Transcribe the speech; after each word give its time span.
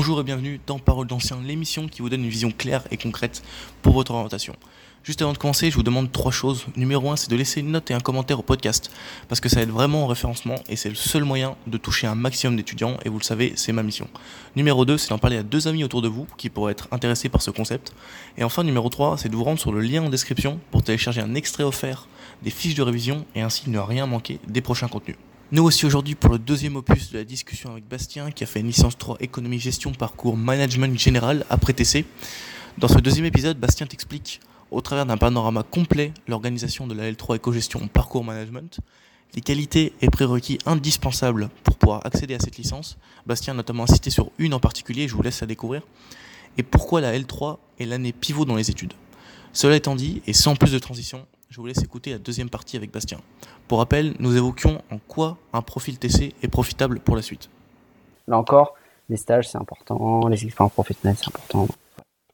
Bonjour 0.00 0.18
et 0.18 0.24
bienvenue 0.24 0.58
dans 0.66 0.78
Parole 0.78 1.06
d'Ancien, 1.06 1.36
l'émission 1.44 1.86
qui 1.86 2.00
vous 2.00 2.08
donne 2.08 2.24
une 2.24 2.30
vision 2.30 2.50
claire 2.50 2.84
et 2.90 2.96
concrète 2.96 3.42
pour 3.82 3.92
votre 3.92 4.12
orientation. 4.12 4.56
Juste 5.04 5.20
avant 5.20 5.34
de 5.34 5.36
commencer, 5.36 5.70
je 5.70 5.76
vous 5.76 5.82
demande 5.82 6.10
trois 6.10 6.32
choses. 6.32 6.64
Numéro 6.74 7.10
un, 7.10 7.16
c'est 7.16 7.30
de 7.30 7.36
laisser 7.36 7.60
une 7.60 7.70
note 7.70 7.90
et 7.90 7.92
un 7.92 8.00
commentaire 8.00 8.38
au 8.38 8.42
podcast, 8.42 8.90
parce 9.28 9.42
que 9.42 9.50
ça 9.50 9.60
aide 9.60 9.68
vraiment 9.68 10.04
au 10.04 10.06
référencement 10.06 10.54
et 10.70 10.76
c'est 10.76 10.88
le 10.88 10.94
seul 10.94 11.24
moyen 11.24 11.54
de 11.66 11.76
toucher 11.76 12.06
un 12.06 12.14
maximum 12.14 12.56
d'étudiants, 12.56 12.96
et 13.04 13.10
vous 13.10 13.18
le 13.18 13.22
savez, 13.22 13.52
c'est 13.56 13.72
ma 13.72 13.82
mission. 13.82 14.08
Numéro 14.56 14.86
2, 14.86 14.96
c'est 14.96 15.10
d'en 15.10 15.18
parler 15.18 15.36
à 15.36 15.42
deux 15.42 15.68
amis 15.68 15.84
autour 15.84 16.00
de 16.00 16.08
vous 16.08 16.26
qui 16.38 16.48
pourraient 16.48 16.72
être 16.72 16.88
intéressés 16.92 17.28
par 17.28 17.42
ce 17.42 17.50
concept. 17.50 17.92
Et 18.38 18.42
enfin, 18.42 18.64
numéro 18.64 18.88
3, 18.88 19.18
c'est 19.18 19.28
de 19.28 19.36
vous 19.36 19.44
rendre 19.44 19.60
sur 19.60 19.70
le 19.70 19.82
lien 19.82 20.02
en 20.02 20.08
description 20.08 20.60
pour 20.70 20.82
télécharger 20.82 21.20
un 21.20 21.34
extrait 21.34 21.64
offert 21.64 22.08
des 22.42 22.50
fiches 22.50 22.74
de 22.74 22.82
révision 22.82 23.26
et 23.34 23.42
ainsi 23.42 23.68
ne 23.68 23.78
rien 23.78 24.06
manquer 24.06 24.40
des 24.48 24.62
prochains 24.62 24.88
contenus. 24.88 25.18
Nous 25.52 25.64
aussi 25.64 25.84
aujourd'hui 25.84 26.14
pour 26.14 26.30
le 26.30 26.38
deuxième 26.38 26.76
opus 26.76 27.10
de 27.10 27.18
la 27.18 27.24
discussion 27.24 27.72
avec 27.72 27.88
Bastien 27.88 28.30
qui 28.30 28.44
a 28.44 28.46
fait 28.46 28.60
une 28.60 28.68
licence 28.68 28.96
3 28.96 29.16
économie 29.18 29.58
gestion 29.58 29.90
parcours 29.90 30.36
management 30.36 30.96
général 30.96 31.44
après 31.50 31.72
TC. 31.72 32.04
Dans 32.78 32.86
ce 32.86 32.98
deuxième 32.98 33.24
épisode, 33.24 33.58
Bastien 33.58 33.88
t'explique 33.88 34.38
au 34.70 34.80
travers 34.80 35.06
d'un 35.06 35.16
panorama 35.16 35.64
complet 35.64 36.12
l'organisation 36.28 36.86
de 36.86 36.94
la 36.94 37.10
L3 37.10 37.34
éco-gestion 37.34 37.88
parcours 37.88 38.22
management, 38.22 38.78
les 39.34 39.40
qualités 39.40 39.92
et 40.00 40.08
prérequis 40.08 40.58
indispensables 40.66 41.48
pour 41.64 41.74
pouvoir 41.78 42.06
accéder 42.06 42.36
à 42.36 42.38
cette 42.38 42.56
licence. 42.56 42.96
Bastien 43.26 43.52
a 43.54 43.56
notamment 43.56 43.82
insisté 43.82 44.10
sur 44.10 44.30
une 44.38 44.54
en 44.54 44.60
particulier, 44.60 45.08
je 45.08 45.16
vous 45.16 45.22
laisse 45.22 45.40
la 45.40 45.48
découvrir, 45.48 45.82
et 46.58 46.62
pourquoi 46.62 47.00
la 47.00 47.18
L3 47.18 47.58
est 47.80 47.86
l'année 47.86 48.12
pivot 48.12 48.44
dans 48.44 48.54
les 48.54 48.70
études. 48.70 48.92
Cela 49.52 49.74
étant 49.74 49.96
dit, 49.96 50.22
et 50.28 50.32
sans 50.32 50.54
plus 50.54 50.70
de 50.70 50.78
transition, 50.78 51.26
je 51.50 51.60
vous 51.60 51.66
laisse 51.66 51.82
écouter 51.82 52.12
la 52.12 52.18
deuxième 52.18 52.48
partie 52.48 52.76
avec 52.76 52.92
Bastien. 52.92 53.18
Pour 53.66 53.78
rappel, 53.78 54.14
nous 54.20 54.36
évoquions 54.36 54.80
en 54.90 54.98
quoi 54.98 55.36
un 55.52 55.62
profil 55.62 55.98
TC 55.98 56.32
est 56.42 56.48
profitable 56.48 57.00
pour 57.00 57.16
la 57.16 57.22
suite. 57.22 57.50
Là 58.28 58.38
encore, 58.38 58.74
les 59.08 59.16
stages 59.16 59.48
c'est 59.48 59.58
important, 59.58 60.28
les 60.28 60.44
expériences 60.44 60.72
professionnelles 60.72 61.16
c'est 61.18 61.28
important. 61.28 61.66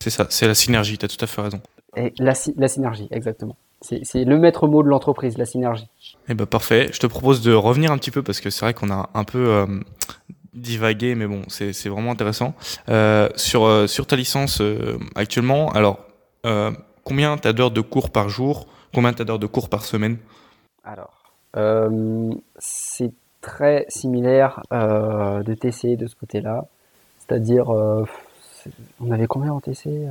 C'est 0.02 0.10
ça, 0.10 0.26
c'est 0.28 0.46
la 0.46 0.54
synergie, 0.54 0.98
tu 0.98 1.06
as 1.06 1.08
tout 1.08 1.24
à 1.24 1.26
fait 1.26 1.40
raison. 1.40 1.60
Et 1.96 2.12
la, 2.18 2.34
la 2.56 2.68
synergie, 2.68 3.08
exactement. 3.10 3.56
C'est 3.80 4.24
le 4.24 4.38
maître 4.38 4.66
mot 4.66 4.82
de 4.82 4.88
l'entreprise, 4.88 5.38
la 5.38 5.46
synergie. 5.46 5.88
Eh 6.28 6.34
ben 6.34 6.46
parfait. 6.46 6.90
Je 6.92 6.98
te 6.98 7.06
propose 7.06 7.40
de 7.40 7.52
revenir 7.52 7.92
un 7.92 7.98
petit 7.98 8.10
peu 8.10 8.22
parce 8.22 8.40
que 8.40 8.50
c'est 8.50 8.64
vrai 8.64 8.74
qu'on 8.74 8.90
a 8.90 9.10
un 9.14 9.24
peu 9.24 9.48
euh, 9.48 9.66
divagué, 10.56 11.14
mais 11.14 11.26
bon, 11.26 11.42
c'est 11.48 11.88
vraiment 11.88 12.10
intéressant. 12.10 12.54
Euh, 12.88 13.28
sur, 13.36 13.64
euh, 13.64 13.86
sur 13.86 14.06
ta 14.06 14.16
licence 14.16 14.60
euh, 14.60 14.98
actuellement, 15.14 15.70
alors 15.72 16.00
combien 17.02 17.36
tu 17.38 17.48
as 17.48 17.52
d'heures 17.52 17.72
de 17.72 17.80
cours 17.80 18.10
par 18.10 18.28
jour 18.28 18.68
Combien 18.96 19.12
tu 19.12 19.20
as 19.20 19.24
d'heures 19.26 19.38
de 19.38 19.46
cours 19.46 19.68
par 19.68 19.84
semaine? 19.84 20.16
Alors, 20.82 21.22
c'est 22.58 23.12
très 23.42 23.84
similaire 23.90 24.62
de 24.72 25.52
TC 25.52 25.96
de 25.96 26.06
ce 26.06 26.16
côté-là. 26.16 26.64
C'est-à-dire, 27.18 27.68
on 27.68 29.10
avait 29.10 29.26
combien 29.26 29.52
en 29.52 29.60
TC 29.60 30.08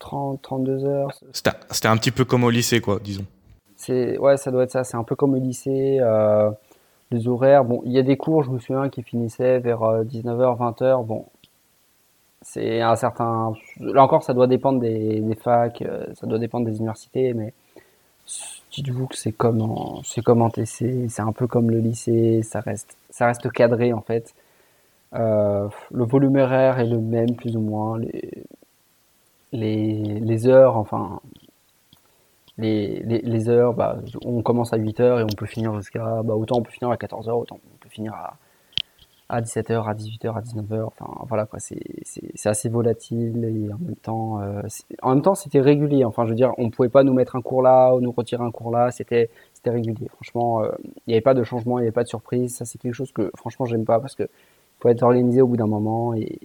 30, 0.00 0.42
32 0.42 0.84
heures? 0.84 1.12
C'était 1.32 1.86
un 1.86 1.96
petit 1.96 2.10
peu 2.10 2.24
comme 2.24 2.42
au 2.42 2.50
lycée, 2.50 2.80
quoi, 2.80 2.98
disons. 2.98 3.24
C'est 3.76 4.18
ouais, 4.18 4.36
ça 4.36 4.50
doit 4.50 4.64
être 4.64 4.72
ça. 4.72 4.82
C'est 4.82 4.96
un 4.96 5.04
peu 5.04 5.14
comme 5.14 5.34
au 5.34 5.38
lycée. 5.38 5.98
Euh, 6.00 6.50
les 7.12 7.28
horaires, 7.28 7.64
bon, 7.64 7.82
il 7.84 7.92
y 7.92 7.98
a 8.00 8.02
des 8.02 8.16
cours, 8.16 8.42
je 8.42 8.50
me 8.50 8.58
souviens, 8.58 8.88
qui 8.88 9.04
finissaient 9.04 9.60
vers 9.60 9.78
19h, 9.78 10.60
euh, 10.60 10.70
20h. 10.72 11.06
Bon, 11.06 11.26
c'est 12.42 12.80
un 12.80 12.96
certain. 12.96 13.52
Là 13.78 14.02
encore, 14.02 14.24
ça 14.24 14.34
doit 14.34 14.48
dépendre 14.48 14.80
des, 14.80 15.20
des 15.20 15.34
facs, 15.36 15.82
euh, 15.82 16.06
ça 16.14 16.26
doit 16.26 16.40
dépendre 16.40 16.66
des 16.66 16.78
universités, 16.78 17.32
mais 17.32 17.54
dites-vous 18.72 19.06
que 19.06 19.16
c'est 19.16 19.32
comme 19.32 19.62
en, 19.62 20.02
c'est 20.04 20.22
comme 20.22 20.42
en 20.42 20.50
TC, 20.50 21.08
c'est 21.08 21.22
un 21.22 21.32
peu 21.32 21.46
comme 21.46 21.70
le 21.70 21.78
lycée, 21.78 22.42
ça 22.42 22.60
reste, 22.60 22.96
ça 23.10 23.26
reste 23.26 23.50
cadré 23.50 23.92
en 23.92 24.02
fait. 24.02 24.34
Euh, 25.14 25.68
le 25.90 26.04
volume 26.04 26.36
est 26.36 26.84
le 26.84 26.98
même 26.98 27.34
plus 27.36 27.56
ou 27.56 27.60
moins. 27.60 27.98
Les, 27.98 28.44
les, 29.52 30.20
les 30.20 30.46
heures, 30.46 30.76
enfin, 30.76 31.20
les, 32.58 33.00
les, 33.04 33.20
les, 33.20 33.48
heures, 33.48 33.72
bah, 33.74 33.98
on 34.24 34.42
commence 34.42 34.72
à 34.72 34.76
8 34.76 35.00
heures 35.00 35.20
et 35.20 35.24
on 35.24 35.34
peut 35.36 35.46
finir 35.46 35.74
jusqu'à, 35.76 36.22
bah, 36.22 36.34
autant 36.34 36.56
on 36.58 36.62
peut 36.62 36.70
finir 36.70 36.90
à 36.90 36.96
14 36.96 37.28
heures, 37.28 37.38
autant 37.38 37.58
on 37.64 37.76
peut 37.78 37.88
finir 37.88 38.12
à, 38.14 38.36
à 39.28 39.40
17 39.40 39.70
heures, 39.70 39.88
à 39.88 39.94
18 39.94 40.24
heures, 40.24 40.36
à 40.36 40.42
19 40.42 40.72
heures. 40.72 40.92
Enfin, 40.98 41.24
voilà 41.28 41.46
quoi, 41.46 41.58
c'est, 41.58 41.80
c'est, 42.04 42.48
assez 42.48 42.68
volatile 42.68 43.44
et 43.44 43.72
en 43.72 43.78
même 43.78 43.96
temps, 43.96 44.40
euh, 44.40 44.62
en 45.02 45.14
même 45.14 45.22
temps, 45.22 45.34
c'était 45.34 45.60
régulier. 45.60 46.04
Enfin, 46.04 46.24
je 46.24 46.30
veux 46.30 46.36
dire, 46.36 46.52
on 46.58 46.70
pouvait 46.70 46.88
pas 46.88 47.02
nous 47.02 47.12
mettre 47.12 47.36
un 47.36 47.42
cours 47.42 47.62
là 47.62 47.94
ou 47.94 48.00
nous 48.00 48.12
retirer 48.12 48.42
un 48.42 48.50
cours 48.50 48.70
là. 48.70 48.90
C'était, 48.90 49.30
c'était 49.52 49.70
régulier. 49.70 50.08
Franchement, 50.14 50.62
euh, 50.62 50.70
il 51.06 51.10
n'y 51.10 51.14
avait 51.14 51.20
pas 51.20 51.34
de 51.34 51.44
changement, 51.44 51.78
il 51.78 51.82
n'y 51.82 51.88
avait 51.88 51.92
pas 51.92 52.04
de 52.04 52.08
surprise. 52.08 52.56
Ça, 52.56 52.64
c'est 52.64 52.78
quelque 52.78 52.94
chose 52.94 53.12
que, 53.12 53.30
franchement, 53.36 53.66
j'aime 53.66 53.84
pas 53.84 54.00
parce 54.00 54.14
que 54.14 54.28
faut 54.80 54.88
être 54.88 55.02
organisé 55.02 55.42
au 55.42 55.46
bout 55.46 55.56
d'un 55.56 55.66
moment 55.66 56.14
et 56.14 56.38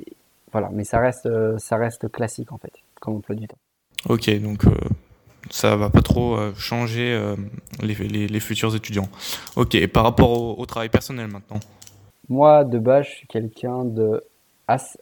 voilà. 0.51 0.69
Mais 0.73 0.83
ça 0.83 0.99
reste, 0.99 1.29
ça 1.59 1.77
reste 1.77 2.11
classique 2.11 2.51
en 2.51 2.57
fait 2.57 2.73
comme 2.99 3.15
emploi 3.15 3.35
du 3.35 3.47
temps. 3.47 3.57
Ok, 4.09 4.29
donc 4.41 4.65
euh, 4.65 4.71
ça 5.49 5.75
va 5.75 5.89
pas 5.89 6.01
trop 6.01 6.35
euh, 6.35 6.53
changer 6.55 7.13
euh, 7.13 7.35
les, 7.81 8.39
futurs 8.39 8.75
étudiants. 8.75 9.07
Ok, 9.55 9.87
par 9.87 10.03
rapport 10.03 10.59
au, 10.59 10.65
travail 10.65 10.89
personnel 10.89 11.27
maintenant? 11.27 11.59
Moi, 12.29 12.63
de 12.63 12.79
base, 12.79 13.05
je 13.05 13.11
suis 13.11 13.27
quelqu'un 13.27 13.85
de. 13.85 14.23
Assez... 14.67 14.99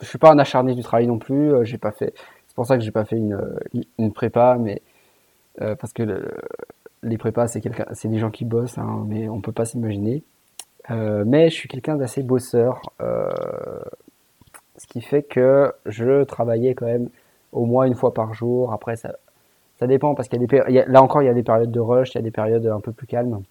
Je 0.00 0.06
suis 0.06 0.18
pas 0.18 0.32
un 0.32 0.38
acharné 0.38 0.74
du 0.74 0.82
travail 0.82 1.06
non 1.06 1.18
plus. 1.18 1.52
j'ai 1.64 1.78
pas 1.78 1.92
fait. 1.92 2.14
C'est 2.48 2.54
pour 2.54 2.66
ça 2.66 2.76
que 2.76 2.84
j'ai 2.84 2.90
pas 2.90 3.04
fait 3.04 3.16
une, 3.16 3.38
une 3.98 4.12
prépa, 4.12 4.56
mais 4.58 4.82
parce 5.58 5.92
que 5.92 6.32
les 7.02 7.18
prépas, 7.18 7.46
c'est 7.48 7.60
quelqu'un, 7.60 7.86
c'est 7.92 8.08
des 8.08 8.18
gens 8.18 8.30
qui 8.30 8.44
bossent, 8.44 8.78
hein, 8.78 9.04
mais 9.06 9.28
on 9.28 9.40
peut 9.40 9.52
pas 9.52 9.64
s'imaginer. 9.64 10.22
mais 10.90 11.48
je 11.50 11.54
suis 11.54 11.68
quelqu'un 11.68 11.96
d'assez 11.96 12.22
bosseur, 12.22 12.80
ce 14.76 14.86
qui 14.88 15.00
fait 15.00 15.22
que 15.22 15.72
je 15.86 16.24
travaillais 16.24 16.74
quand 16.74 16.86
même 16.86 17.08
au 17.52 17.64
moins 17.64 17.86
une 17.86 17.94
fois 17.94 18.12
par 18.12 18.34
jour. 18.34 18.72
Après, 18.72 18.96
ça, 18.96 19.14
ça 19.78 19.86
dépend 19.86 20.14
parce 20.14 20.28
qu'il 20.28 20.40
y 20.40 20.44
a 20.44 20.46
des 20.46 20.84
là 20.90 21.02
encore, 21.02 21.22
il 21.22 21.26
y 21.26 21.28
a 21.28 21.34
des 21.34 21.42
périodes 21.42 21.70
de 21.70 21.80
rush, 21.80 22.14
il 22.14 22.16
y 22.16 22.18
a 22.18 22.22
des 22.22 22.30
périodes 22.30 22.66
un 22.66 22.80
peu 22.80 22.92
plus 22.92 23.06
calmes. 23.06 23.42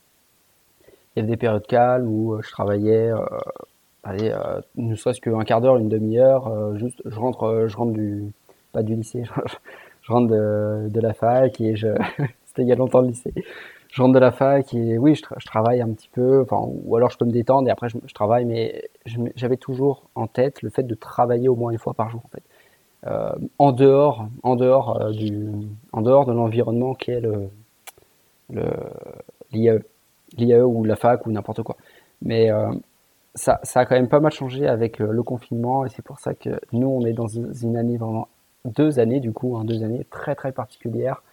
Il 1.16 1.22
y 1.22 1.25
a 1.25 1.28
des 1.28 1.38
périodes 1.38 1.68
calmes 1.68 2.07
où 2.07 2.34
euh, 2.34 2.41
je 2.41 2.50
travaillais, 2.51 3.12
euh, 3.12 3.19
allez, 4.03 4.31
euh, 4.31 4.62
ne 4.75 4.96
serait-ce 4.96 5.22
qu'un 5.22 5.44
quart 5.44 5.62
d'heure, 5.62 5.78
une 5.78 5.90
demi-heure, 5.90 6.47
euh, 6.47 6.75
juste, 6.78 7.01
je 7.06 7.19
rentre, 7.19 7.66
je 7.68 7.78
rentre 7.78 7.94
du, 7.94 8.31
pas 8.72 8.84
du 8.84 8.96
lycée, 8.96 9.24
je, 10.01 10.12
rentre 10.12 10.28
de, 10.31 10.90
de, 10.90 11.01
la 11.01 11.13
fac 11.13 11.62
et 11.62 11.75
je, 11.75 11.88
c'était 12.46 12.63
il 12.63 12.68
y 12.68 12.72
a 12.72 12.75
longtemps 12.75 13.01
le 13.01 13.09
lycée. 13.09 13.34
Je 13.91 14.01
rentre 14.01 14.16
de 14.16 14.19
la 14.19 14.31
fac 14.31 14.74
et 14.74 14.97
oui, 14.97 15.13
je, 15.13 15.46
travaille 15.46 15.81
un 15.81 15.90
petit 15.94 16.09
peu, 16.12 16.41
enfin, 16.41 16.66
ou 16.68 16.96
alors 16.96 17.12
je 17.12 17.18
peux 17.18 17.25
me 17.25 17.31
détendre 17.31 17.68
et 17.68 17.72
après 17.72 17.90
je, 17.90 18.13
travaille, 18.13 18.45
mais 18.45 18.90
j'avais 19.35 19.57
toujours 19.57 20.09
en 20.16 20.25
tête 20.25 20.63
le 20.63 20.72
fait 20.72 20.84
de 20.84 20.95
travailler 20.95 21.47
au 21.47 21.56
moins 21.56 21.72
une 21.72 21.78
fois 21.78 21.94
par 21.94 22.09
jour, 22.09 22.22
en 22.25 22.30
fait. 22.30 22.44
Euh, 23.06 23.35
en 23.59 23.72
dehors, 23.72 24.30
en 24.44 24.56
dehors 24.56 25.01
euh, 25.01 25.12
du, 25.12 25.50
en 25.91 26.01
dehors 26.01 26.25
de 26.25 26.31
l'environnement 26.31 26.95
qui 26.95 27.12
est 27.12 27.19
le, 27.19 27.50
le 28.50 28.72
l'IAE, 30.38 30.62
ou 30.62 30.84
la 30.84 30.96
fac 30.96 31.26
ou 31.26 31.32
n'importe 31.32 31.64
quoi. 31.64 31.78
Mais 32.22 32.52
euh, 32.52 32.72
ça, 33.36 33.60
ça 33.64 33.82
a 33.82 33.86
quand 33.86 33.96
même 33.96 34.08
pas 34.08 34.20
mal 34.20 34.32
changé 34.32 34.68
avec 34.68 35.00
le 35.00 35.24
confinement 35.24 35.86
et 35.86 35.90
c'est 35.90 36.04
pour 36.04 36.20
ça 36.20 36.34
que 36.34 36.60
nous 36.72 36.88
on 36.88 37.06
est 37.06 37.14
dans 37.14 37.28
une 37.28 37.78
année 37.78 37.98
vraiment 37.98 38.28
deux 38.66 39.00
années 39.00 39.20
du 39.20 39.34
coup, 39.34 39.58
hein, 39.58 39.66
deux 39.66 39.84
années 39.84 40.06
très 40.10 40.36
très 40.36 40.52
particulières 40.52 41.24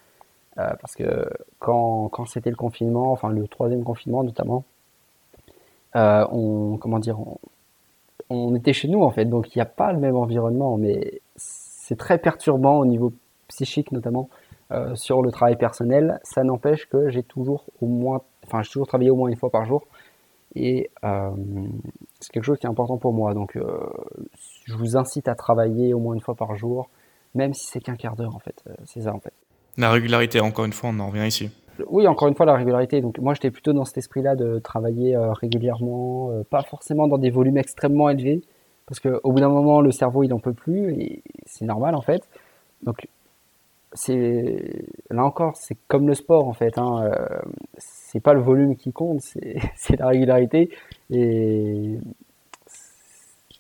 parce 0.57 0.95
que 0.95 1.27
quand, 1.59 2.09
quand 2.11 2.27
c'était 2.27 2.51
le 2.51 2.57
confinement, 2.57 3.13
enfin 3.13 3.31
le 3.31 3.49
troisième 3.49 3.83
confinement 3.83 4.23
notamment, 4.25 4.65
on 5.95 6.77
comment 6.79 6.99
dire, 6.99 7.19
on, 7.19 7.39
on 8.31 8.55
était 8.55 8.73
chez 8.73 8.89
nous 8.89 9.03
en 9.03 9.11
fait, 9.11 9.25
donc 9.25 9.55
il 9.55 9.59
n'y 9.59 9.63
a 9.63 9.67
pas 9.67 9.93
le 9.93 9.99
même 9.99 10.17
environnement, 10.17 10.77
mais 10.77 11.21
c'est 11.37 11.97
très 11.97 12.19
perturbant 12.19 12.79
au 12.79 12.87
niveau 12.87 13.13
psychique 13.49 13.91
notamment 13.93 14.31
euh, 14.71 14.95
sur 14.95 15.21
le 15.21 15.33
travail 15.33 15.57
personnel. 15.57 16.21
Ça 16.23 16.45
n'empêche 16.45 16.89
que 16.89 17.11
j'ai 17.11 17.25
toujours 17.25 17.65
au 17.81 17.87
moins, 17.87 18.23
enfin 18.51 18.63
j'ai 18.63 18.71
toujours 18.71 18.87
travaillé 18.87 19.11
au 19.11 19.17
moins 19.17 19.29
une 19.29 19.37
fois 19.37 19.51
par 19.51 19.65
jour 19.65 19.85
et 20.55 20.91
euh, 21.05 21.31
c'est 22.19 22.33
quelque 22.33 22.45
chose 22.45 22.59
qui 22.59 22.67
est 22.67 22.71
important 22.71 22.99
pour 22.99 23.13
moi. 23.13 23.35
Donc 23.35 23.57
euh, 23.57 23.63
je 24.67 24.75
vous 24.75 24.97
incite 24.97 25.29
à 25.29 25.35
travailler 25.35 25.95
au 25.95 26.01
moins 26.01 26.15
une 26.15 26.21
fois 26.21 26.35
par 26.35 26.57
jour, 26.57 26.89
même 27.35 27.55
si 27.55 27.67
c'est 27.67 27.81
qu'un 27.81 27.97
quart 27.97 28.17
d'heure 28.17 28.35
en 28.35 28.41
fait. 28.41 28.63
c'est 28.85 29.03
ça 29.03 29.15
en 29.15 29.21
fait. 29.21 29.33
La 29.77 29.91
régularité, 29.91 30.41
encore 30.41 30.65
une 30.65 30.73
fois, 30.73 30.91
on 30.93 30.99
en 30.99 31.09
revient 31.09 31.27
ici. 31.27 31.51
Oui, 31.89 32.07
encore 32.07 32.29
une 32.29 32.35
fois, 32.35 32.45
la 32.45 32.55
régularité. 32.57 33.01
Donc 33.01 33.19
moi, 33.19 33.33
j'étais 33.35 33.51
plutôt 33.51 33.73
dans 33.73 33.85
cet 33.85 33.97
esprit-là 33.99 34.35
de 34.35 34.59
travailler 34.59 35.17
régulièrement, 35.17 36.43
pas 36.51 36.63
forcément 36.63 37.07
dans 37.07 37.17
des 37.17 37.31
volumes 37.31 37.57
extrêmement 37.57 38.11
élevés, 38.11 38.43
parce 38.87 39.01
qu'au 39.01 39.33
bout 39.33 39.41
d'un 39.41 39.49
moment, 39.49 39.81
le 39.81 39.93
cerveau, 39.93 40.25
il 40.25 40.29
n'en 40.29 40.41
peut 40.41 40.53
plus, 40.53 40.93
et 41.01 41.23
c'est 41.47 41.65
normal 41.65 41.95
en 41.95 42.03
fait. 42.03 42.29
Donc, 42.83 43.07
c'est 43.95 44.85
là 45.09 45.25
encore, 45.25 45.57
c'est 45.57 45.77
comme 45.89 46.09
le 46.09 46.15
sport 46.15 46.49
en 46.49 46.53
fait. 46.53 46.77
Hein. 46.77 47.11
Euh, 48.11 48.13
c'est 48.13 48.21
pas 48.21 48.35
le 48.35 48.41
volume 48.41 48.77
qui 48.77 48.93
compte, 48.93 49.21
c'est 49.77 49.97
la 49.99 50.09
régularité. 50.09 50.71
Et 51.11 51.99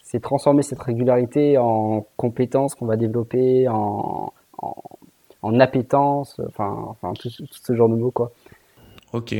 c'est 0.02 0.20
transformer 0.20 0.62
cette 0.62 0.82
régularité 0.82 1.56
en 1.58 2.06
compétences 2.16 2.74
qu'on 2.74 2.86
va 2.86 2.96
développer, 2.96 3.68
en, 3.68 4.32
en, 5.42 5.60
appétence, 5.60 6.40
enfin, 6.48 6.76
enfin 6.88 7.12
tout, 7.14 7.30
ce 7.30 7.74
genre 7.74 7.88
de 7.88 7.94
mots 7.94 8.10
quoi. 8.10 8.32
Ok. 9.12 9.34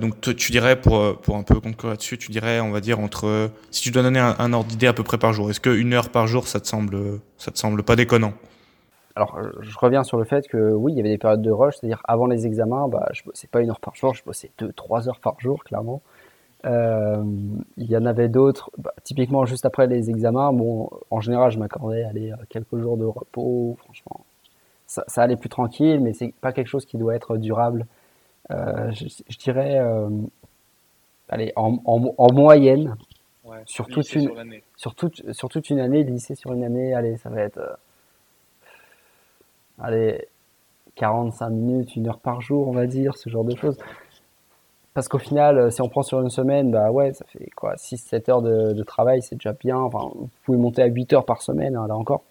donc 0.00 0.20
tu 0.20 0.52
dirais, 0.52 0.80
pour, 0.80 1.18
pour 1.18 1.36
un 1.36 1.42
peu 1.42 1.60
conclure 1.60 1.90
là-dessus, 1.90 2.16
tu 2.16 2.30
dirais, 2.30 2.60
on 2.60 2.70
va 2.70 2.80
dire, 2.80 3.00
entre... 3.00 3.50
Si 3.72 3.82
tu 3.82 3.90
dois 3.90 4.02
donner 4.02 4.20
un, 4.20 4.52
ordre 4.52 4.68
d'idée 4.68 4.86
à 4.86 4.92
peu 4.92 5.02
près 5.02 5.18
par 5.18 5.32
jour, 5.32 5.50
est-ce 5.50 5.60
qu'une 5.60 5.92
heure 5.92 6.10
par 6.10 6.28
jour, 6.28 6.46
ça 6.46 6.60
te 6.60 6.68
semble, 6.68 7.20
ça 7.36 7.50
te 7.50 7.58
semble 7.58 7.82
pas 7.82 7.96
déconnant? 7.96 8.34
Alors, 9.18 9.36
je 9.62 9.78
reviens 9.80 10.04
sur 10.04 10.16
le 10.16 10.22
fait 10.22 10.46
que 10.46 10.70
oui, 10.70 10.92
il 10.92 10.96
y 10.96 11.00
avait 11.00 11.08
des 11.08 11.18
périodes 11.18 11.42
de 11.42 11.50
rush, 11.50 11.74
c'est-à-dire 11.74 12.00
avant 12.04 12.28
les 12.28 12.46
examens, 12.46 12.86
bah, 12.86 13.08
je 13.10 13.24
bossais 13.24 13.48
pas 13.48 13.60
une 13.60 13.68
heure 13.68 13.80
par 13.80 13.96
jour, 13.96 14.14
je 14.14 14.22
bossais 14.22 14.52
deux, 14.58 14.72
trois 14.72 15.08
heures 15.08 15.18
par 15.18 15.40
jour, 15.40 15.64
clairement. 15.64 16.02
Euh, 16.64 17.24
il 17.76 17.90
y 17.90 17.96
en 17.96 18.06
avait 18.06 18.28
d'autres, 18.28 18.70
bah, 18.78 18.94
typiquement 19.02 19.44
juste 19.44 19.66
après 19.66 19.88
les 19.88 20.08
examens. 20.08 20.52
Bon, 20.52 20.88
en 21.10 21.20
général, 21.20 21.50
je 21.50 21.58
m'accordais 21.58 22.04
à 22.04 22.10
aller 22.10 22.32
quelques 22.48 22.78
jours 22.78 22.96
de 22.96 23.06
repos. 23.06 23.76
Franchement, 23.80 24.24
ça, 24.86 25.02
allait 25.16 25.34
plus 25.34 25.48
tranquille, 25.48 25.98
mais 26.00 26.12
c'est 26.12 26.32
pas 26.40 26.52
quelque 26.52 26.68
chose 26.68 26.86
qui 26.86 26.96
doit 26.96 27.16
être 27.16 27.38
durable. 27.38 27.86
Euh, 28.52 28.92
je, 28.92 29.38
dirais, 29.38 29.80
euh, 29.80 30.08
allez, 31.28 31.52
en, 31.56 31.72
moyenne, 32.32 32.94
sur, 33.64 33.88
toute 33.88 34.14
une, 34.14 34.30
sur, 34.76 34.94
sur 35.32 35.48
toute 35.48 35.70
une 35.70 35.80
année, 35.80 36.04
lycée 36.04 36.36
sur 36.36 36.52
une 36.52 36.62
année, 36.62 36.94
allez, 36.94 37.16
ça 37.16 37.30
va 37.30 37.40
être, 37.40 37.80
allez, 39.78 40.26
45 40.96 41.50
minutes, 41.50 41.96
une 41.96 42.08
heure 42.08 42.18
par 42.18 42.40
jour, 42.40 42.68
on 42.68 42.72
va 42.72 42.86
dire, 42.86 43.16
ce 43.16 43.28
genre 43.30 43.44
de 43.44 43.56
choses. 43.56 43.78
Parce 44.94 45.08
qu'au 45.08 45.18
final, 45.18 45.58
euh, 45.58 45.70
si 45.70 45.80
on 45.80 45.88
prend 45.88 46.02
sur 46.02 46.20
une 46.20 46.30
semaine, 46.30 46.72
bah 46.72 46.90
ouais, 46.90 47.12
ça 47.12 47.24
fait 47.28 47.48
quoi 47.54 47.74
6-7 47.76 48.30
heures 48.30 48.42
de, 48.42 48.82
travail, 48.82 49.22
c'est 49.22 49.36
déjà 49.36 49.52
bien. 49.52 49.76
Enfin, 49.76 50.10
vous 50.14 50.28
pouvez 50.44 50.58
monter 50.58 50.82
à 50.82 50.86
8 50.86 51.12
heures 51.12 51.24
par 51.24 51.40
semaine, 51.42 51.76
hein, 51.76 51.86
là 51.86 51.96
encore. 51.96 52.22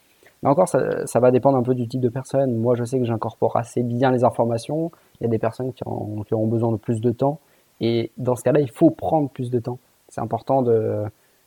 Mais 0.43 0.49
encore, 0.49 0.67
ça, 0.67 1.07
ça, 1.07 1.19
va 1.19 1.31
dépendre 1.31 1.57
un 1.57 1.63
peu 1.63 1.73
du 1.73 1.87
type 1.87 2.01
de 2.01 2.09
personne. 2.09 2.55
Moi, 2.55 2.75
je 2.75 2.83
sais 2.83 2.99
que 2.99 3.05
j'incorpore 3.05 3.55
assez 3.55 3.83
bien 3.83 4.11
les 4.11 4.23
informations. 4.23 4.91
Il 5.19 5.23
y 5.23 5.27
a 5.27 5.29
des 5.29 5.39
personnes 5.39 5.73
qui, 5.73 5.83
ont, 5.85 6.23
qui 6.23 6.33
auront 6.33 6.47
besoin 6.47 6.71
de 6.71 6.77
plus 6.77 7.01
de 7.01 7.11
temps. 7.11 7.39
Et 7.79 8.11
dans 8.17 8.35
ce 8.35 8.43
cas-là, 8.43 8.59
il 8.59 8.69
faut 8.69 8.89
prendre 8.89 9.29
plus 9.29 9.49
de 9.49 9.59
temps. 9.59 9.79
C'est 10.09 10.21
important 10.21 10.61
de, 10.61 11.03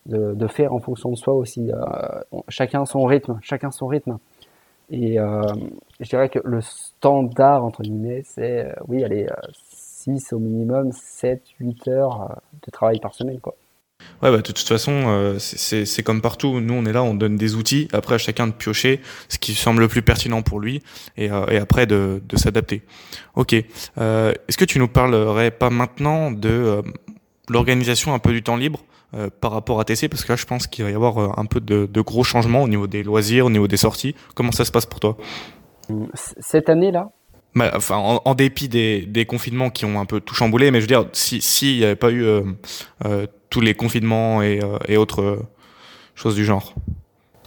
de, 0.07 0.35
de, 0.35 0.47
faire 0.47 0.73
en 0.73 0.81
fonction 0.81 1.11
de 1.11 1.17
soi 1.17 1.35
aussi. 1.35 1.71
Euh, 1.71 2.41
chacun 2.49 2.85
son 2.85 3.05
rythme, 3.05 3.39
chacun 3.43 3.71
son 3.71 3.87
rythme. 3.87 4.19
Et 4.91 5.21
euh, 5.21 5.43
je 6.01 6.09
dirais 6.09 6.29
que 6.29 6.41
le 6.45 6.61
standard, 6.61 7.65
entre 7.65 7.83
guillemets, 7.83 8.23
c'est, 8.25 8.67
euh, 8.67 8.73
oui, 8.89 9.05
allez, 9.05 9.29
6 9.53 10.33
au 10.33 10.39
minimum, 10.39 10.91
7, 10.93 11.43
8 11.61 11.89
heures 11.89 12.23
euh, 12.23 12.35
de 12.67 12.71
travail 12.71 12.99
par 13.01 13.15
semaine. 13.15 13.41
Quoi. 13.41 13.55
Ouais, 14.23 14.31
bah, 14.31 14.39
de 14.39 14.43
toute 14.43 14.67
façon, 14.67 14.93
euh, 14.93 15.39
c'est 15.39 16.03
comme 16.03 16.21
partout. 16.21 16.61
Nous, 16.61 16.75
on 16.75 16.85
est 16.85 16.93
là, 16.93 17.03
on 17.03 17.15
donne 17.15 17.37
des 17.37 17.55
outils, 17.55 17.89
après 17.93 18.17
à 18.17 18.19
chacun 18.19 18.47
de 18.47 18.53
piocher 18.53 19.01
ce 19.29 19.39
qui 19.39 19.55
semble 19.55 19.81
le 19.81 19.89
plus 19.89 20.03
pertinent 20.03 20.43
pour 20.43 20.59
lui, 20.61 20.83
et, 21.17 21.31
euh, 21.31 21.47
et 21.47 21.57
après 21.59 21.87
de, 21.87 22.23
de 22.27 22.37
s'adapter. 22.37 22.83
Ok. 23.35 23.55
Euh, 23.99 24.33
Est-ce 24.49 24.57
que 24.57 24.65
tu 24.65 24.79
nous 24.79 24.89
parlerais 24.89 25.51
pas 25.51 25.71
maintenant 25.71 26.31
de 26.31 26.83
l'organisation 27.49 28.15
un 28.15 28.19
peu 28.19 28.33
du 28.33 28.43
temps 28.43 28.57
libre? 28.57 28.81
Par 29.41 29.53
rapport 29.53 29.81
à 29.81 29.85
TC 29.85 30.09
Parce 30.09 30.25
que 30.25 30.33
là, 30.33 30.37
je 30.37 30.47
pense 30.47 30.67
qu'il 30.67 30.85
va 30.85 30.91
y 30.91 30.95
avoir 30.95 31.39
un 31.39 31.45
peu 31.45 31.61
de, 31.61 31.87
de, 31.87 32.01
gros 32.01 32.25
changements 32.25 32.63
au 32.63 32.69
niveau 32.69 32.87
des 32.87 33.03
loisirs, 33.03 33.47
au 33.47 33.51
niveau 33.51 33.69
des 33.69 33.77
sorties. 33.77 34.15
Comment 34.35 34.53
ça 34.53 34.65
se 34.65 34.71
passe 34.71 34.87
pour 34.87 35.01
toi? 35.01 35.17
Cette 36.15 36.69
année-là 36.69 37.11
bah, 37.55 37.73
enfin, 37.75 37.97
en, 37.97 38.35
dépit 38.35 38.69
des, 38.69 39.05
des, 39.07 39.25
confinements 39.27 39.71
qui 39.71 39.85
ont 39.85 39.99
un 39.99 40.05
peu 40.05 40.21
tout 40.21 40.35
chamboulé, 40.35 40.71
mais 40.71 40.79
je 40.81 40.83
veux 40.83 40.89
dire, 40.89 41.07
si 41.13 41.41
s'il 41.41 41.79
n'y 41.79 41.85
avait 41.85 41.97
pas 41.97 42.13
eu 42.13 42.23
euh, 42.23 42.43
euh, 43.05 43.27
tous 43.49 43.61
les 43.61 43.75
confinements 43.75 44.41
et, 44.41 44.63
euh, 44.63 44.79
et 44.87 44.97
autres 44.97 45.41
choses 46.15 46.37
du 46.37 46.45
genre. 46.45 46.75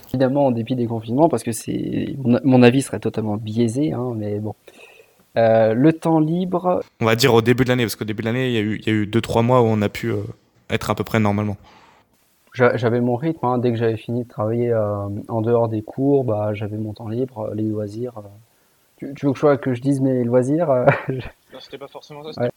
Évidemment, 0.09 0.47
en 0.47 0.51
dépit 0.51 0.75
des 0.75 0.87
confinements, 0.87 1.29
parce 1.29 1.43
que 1.43 1.53
c'est 1.53 2.15
mon, 2.43 2.63
avis 2.63 2.81
serait 2.81 2.99
totalement 2.99 3.37
biaisé, 3.37 3.93
hein, 3.93 4.13
mais 4.15 4.39
bon. 4.39 4.55
le 5.35 5.91
temps 5.91 6.19
libre. 6.19 6.81
On 6.99 7.05
va 7.05 7.15
dire 7.15 7.33
au 7.33 7.41
début 7.41 7.63
de 7.63 7.69
l'année, 7.69 7.83
parce 7.83 7.95
qu'au 7.95 8.05
début 8.05 8.23
de 8.23 8.27
l'année, 8.27 8.49
il 8.49 8.53
y 8.53 8.57
a 8.57 8.61
eu, 8.61 8.79
il 8.79 8.87
y 8.87 8.89
a 8.89 8.93
eu 8.93 9.07
deux 9.07 9.21
trois 9.21 9.41
mois 9.41 9.61
où 9.61 9.65
on 9.65 9.81
a 9.81 9.89
pu 9.89 10.11
être 10.73 10.89
à 10.89 10.95
peu 10.95 11.03
près 11.03 11.19
normalement. 11.19 11.57
J'avais 12.53 13.01
mon 13.01 13.15
rythme. 13.15 13.45
Hein, 13.45 13.57
dès 13.57 13.71
que 13.71 13.77
j'avais 13.77 13.97
fini 13.97 14.23
de 14.23 14.29
travailler 14.29 14.73
en 14.75 15.41
dehors 15.41 15.69
des 15.69 15.81
cours, 15.81 16.23
bah, 16.23 16.53
j'avais 16.53 16.77
mon 16.77 16.93
temps 16.93 17.07
libre, 17.07 17.51
les 17.55 17.63
loisirs 17.63 18.21
tu, 19.15 19.25
veux 19.25 19.33
que 19.33 19.39
je, 19.39 19.55
que 19.55 19.73
je 19.73 19.81
dise 19.81 20.01
mes 20.01 20.23
loisirs 20.23 20.69
euh, 20.69 20.85
Non, 21.53 21.59
c'était 21.59 21.77
pas 21.77 21.87
forcément 21.87 22.31
ça. 22.31 22.49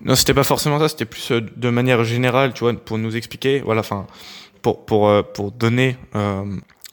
Non, 0.00 0.14
c'était 0.14 0.34
pas 0.34 0.44
forcément 0.44 0.78
ça. 0.78 0.88
C'était 0.88 1.04
plus 1.04 1.30
euh, 1.30 1.40
de 1.40 1.70
manière 1.70 2.04
générale, 2.04 2.52
tu 2.52 2.64
vois, 2.64 2.72
pour 2.74 2.98
nous 2.98 3.16
expliquer. 3.16 3.60
Voilà, 3.60 3.80
enfin, 3.80 4.06
pour 4.62 4.84
pour 4.84 5.08
euh, 5.08 5.22
pour 5.22 5.52
donner 5.52 5.96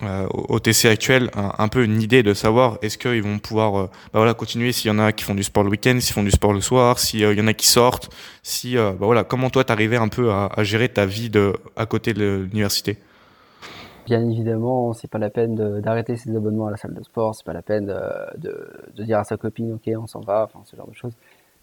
euh, 0.04 0.28
au 0.32 0.60
TC 0.60 0.86
actuel 0.86 1.32
un, 1.36 1.68
peu 1.68 1.84
une 1.84 2.02
idée 2.02 2.22
de 2.22 2.34
savoir 2.34 2.78
est-ce 2.82 2.98
qu'ils 2.98 3.24
vont 3.24 3.40
pouvoir 3.40 3.72
bah 3.74 3.90
voilà 4.14 4.34
continuer 4.36 4.72
s'il 4.72 4.92
y 4.92 4.94
en 4.94 5.00
a 5.00 5.12
qui 5.12 5.24
font 5.24 5.34
du 5.34 5.44
sport 5.44 5.64
le 5.64 5.70
week-end, 5.70 5.98
s'ils 6.00 6.14
font 6.14 6.24
du 6.24 6.32
sport 6.32 6.54
le 6.54 6.62
soir, 6.62 7.00
s'il 7.00 7.22
y 7.22 7.42
en 7.42 7.48
a 7.48 7.54
qui 7.54 7.68
sortent, 7.68 8.10
si 8.44 8.76
bah 8.76 8.96
voilà 9.00 9.24
comment 9.24 9.50
toi 9.50 9.64
t'arrivais 9.64 9.98
un 9.98 10.08
peu 10.08 10.32
à, 10.32 10.52
à, 10.56 10.64
gérer 10.64 10.90
ta 10.90 11.06
vie 11.06 11.30
de 11.30 11.54
à 11.76 11.86
côté 11.86 12.14
de 12.14 12.46
l'université? 12.50 12.98
Bien 14.06 14.22
évidemment, 14.30 14.94
c'est 14.94 15.10
pas 15.10 15.18
la 15.18 15.30
peine 15.30 15.82
d'arrêter 15.82 16.16
ses 16.16 16.34
abonnements 16.36 16.68
à 16.68 16.72
la 16.72 16.78
salle 16.78 16.94
de 16.94 17.04
sport, 17.04 17.36
c'est 17.36 17.46
pas 17.46 17.54
la 17.54 17.62
peine 17.62 17.88
de, 17.88 18.48
de, 18.96 19.04
dire 19.04 19.20
à 19.20 19.24
sa 19.24 19.36
copine, 19.36 19.74
ok, 19.74 19.92
on 19.98 20.08
s'en 20.08 20.22
va, 20.22 20.44
enfin 20.44 20.62
ce 20.64 20.76
genre 20.78 20.88
de 20.88 20.96
choses. 20.96 21.14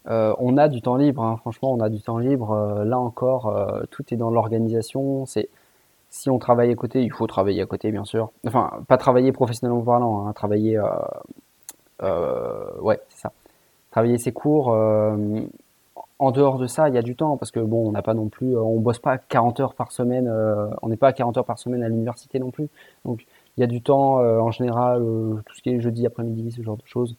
Euh, 0.07 0.35
on 0.37 0.57
a 0.57 0.67
du 0.67 0.81
temps 0.81 0.97
libre, 0.97 1.23
hein, 1.23 1.37
franchement, 1.37 1.73
on 1.73 1.79
a 1.79 1.89
du 1.89 2.01
temps 2.01 2.19
libre. 2.19 2.51
Euh, 2.51 2.85
là 2.85 2.99
encore, 2.99 3.47
euh, 3.47 3.83
tout 3.89 4.03
est 4.13 4.17
dans 4.17 4.29
l'organisation. 4.29 5.25
C'est 5.25 5.49
si 6.15 6.29
on 6.29 6.39
travaille 6.39 6.71
à 6.71 6.75
côté, 6.75 7.01
il 7.01 7.11
faut 7.11 7.27
travailler 7.27 7.61
à 7.61 7.65
côté, 7.65 7.91
bien 7.91 8.05
sûr. 8.05 8.31
Enfin, 8.47 8.71
pas 8.87 8.97
travailler 8.97 9.31
professionnellement 9.31 9.81
parlant, 9.81 10.27
hein, 10.27 10.33
travailler, 10.33 10.79
ouais, 12.01 12.99
c'est 13.09 13.21
ça. 13.21 13.31
Travailler 13.91 14.17
ses 14.17 14.31
cours 14.31 14.73
en 16.19 16.31
dehors 16.31 16.57
de 16.57 16.67
ça, 16.67 16.87
il 16.89 16.95
y 16.95 16.97
a 16.97 17.01
du 17.01 17.15
temps 17.15 17.37
parce 17.37 17.51
que 17.51 17.59
bon, 17.59 17.89
on 17.89 17.91
n'a 17.91 18.01
pas 18.01 18.13
non 18.13 18.29
plus, 18.29 18.55
euh, 18.55 18.61
on 18.61 18.79
bosse 18.79 18.99
pas 18.99 19.17
40 19.17 19.59
heures 19.59 19.73
par 19.73 19.91
semaine, 19.91 20.27
euh, 20.27 20.67
on 20.81 20.89
n'est 20.89 20.97
pas 20.97 21.09
à 21.09 21.13
40 21.13 21.37
heures 21.37 21.45
par 21.45 21.59
semaine 21.59 21.83
à 21.83 21.89
l'université 21.89 22.39
non 22.39 22.51
plus. 22.51 22.67
Donc 23.03 23.25
il 23.57 23.61
y 23.61 23.63
a 23.63 23.67
du 23.67 23.81
temps 23.81 24.19
euh, 24.19 24.39
en 24.39 24.51
général, 24.51 25.01
tout 25.45 25.55
ce 25.55 25.61
qui 25.61 25.69
est 25.69 25.79
jeudi 25.79 26.05
après-midi, 26.05 26.51
ce 26.51 26.61
genre 26.61 26.77
de 26.77 26.85
choses. 26.85 27.15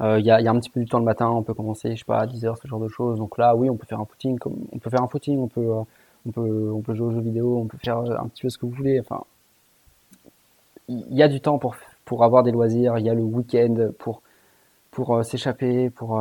Il 0.00 0.24
y 0.26 0.30
a, 0.30 0.36
un 0.36 0.58
petit 0.58 0.68
peu 0.68 0.80
du 0.80 0.86
temps 0.86 0.98
le 0.98 1.04
matin, 1.04 1.30
on 1.30 1.42
peut 1.42 1.54
commencer, 1.54 1.92
je 1.92 2.00
sais 2.00 2.04
pas, 2.04 2.18
à 2.18 2.26
10 2.26 2.44
heures, 2.44 2.58
ce 2.58 2.68
genre 2.68 2.80
de 2.80 2.88
choses. 2.88 3.16
Donc 3.18 3.38
là, 3.38 3.56
oui, 3.56 3.70
on 3.70 3.76
peut 3.76 3.86
faire 3.86 4.00
un 4.00 4.04
footing, 4.04 4.38
on 4.44 4.78
peut 4.78 4.90
faire 4.90 5.02
un 5.02 5.08
footing, 5.08 5.38
on 5.38 5.46
peut, 5.46 5.70
on 6.26 6.30
peut, 6.30 6.72
on 6.72 6.80
peut 6.80 6.94
jouer 6.94 7.08
aux 7.08 7.12
jeux 7.12 7.20
vidéo, 7.20 7.58
on 7.58 7.66
peut 7.66 7.78
faire 7.78 7.98
un 7.98 8.28
petit 8.28 8.42
peu 8.42 8.48
ce 8.50 8.58
que 8.58 8.66
vous 8.66 8.72
voulez. 8.72 9.00
Enfin, 9.00 9.24
il 10.88 11.14
y 11.14 11.22
a 11.22 11.28
du 11.28 11.40
temps 11.40 11.58
pour 11.58 11.76
pour 12.04 12.22
avoir 12.22 12.42
des 12.42 12.52
loisirs, 12.52 12.98
il 12.98 13.06
y 13.06 13.10
a 13.10 13.14
le 13.14 13.22
week-end 13.22 13.90
pour 13.98 14.22
pour 14.90 15.24
s'échapper, 15.24 15.90
pour 15.90 16.20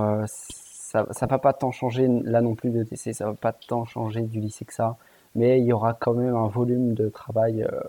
ça, 0.93 1.07
ça 1.11 1.25
va 1.25 1.39
pas 1.39 1.53
tant 1.53 1.71
changer 1.71 2.07
là 2.23 2.41
non 2.41 2.55
plus 2.55 2.69
de 2.69 2.83
TC, 2.83 3.13
ça 3.13 3.25
va 3.25 3.33
pas 3.33 3.51
tant 3.51 3.85
changer 3.85 4.21
du 4.21 4.39
lycée 4.39 4.65
que 4.65 4.73
ça, 4.73 4.97
mais 5.35 5.59
il 5.59 5.65
y 5.65 5.73
aura 5.73 5.93
quand 5.93 6.13
même 6.13 6.35
un 6.35 6.47
volume 6.47 6.93
de 6.93 7.09
travail 7.09 7.63
euh, 7.63 7.81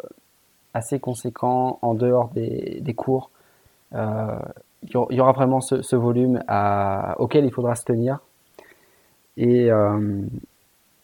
assez 0.72 0.98
conséquent 0.98 1.78
en 1.82 1.94
dehors 1.94 2.30
des, 2.30 2.80
des 2.80 2.94
cours. 2.94 3.30
Euh, 3.94 4.38
il 4.82 5.16
y 5.16 5.20
aura 5.20 5.32
vraiment 5.32 5.60
ce, 5.60 5.96
volume 5.96 6.42
auquel 7.18 7.44
il 7.44 7.50
faudra 7.50 7.74
se 7.74 7.84
tenir. 7.84 8.20
Et 9.36 9.70
euh, 9.70 10.22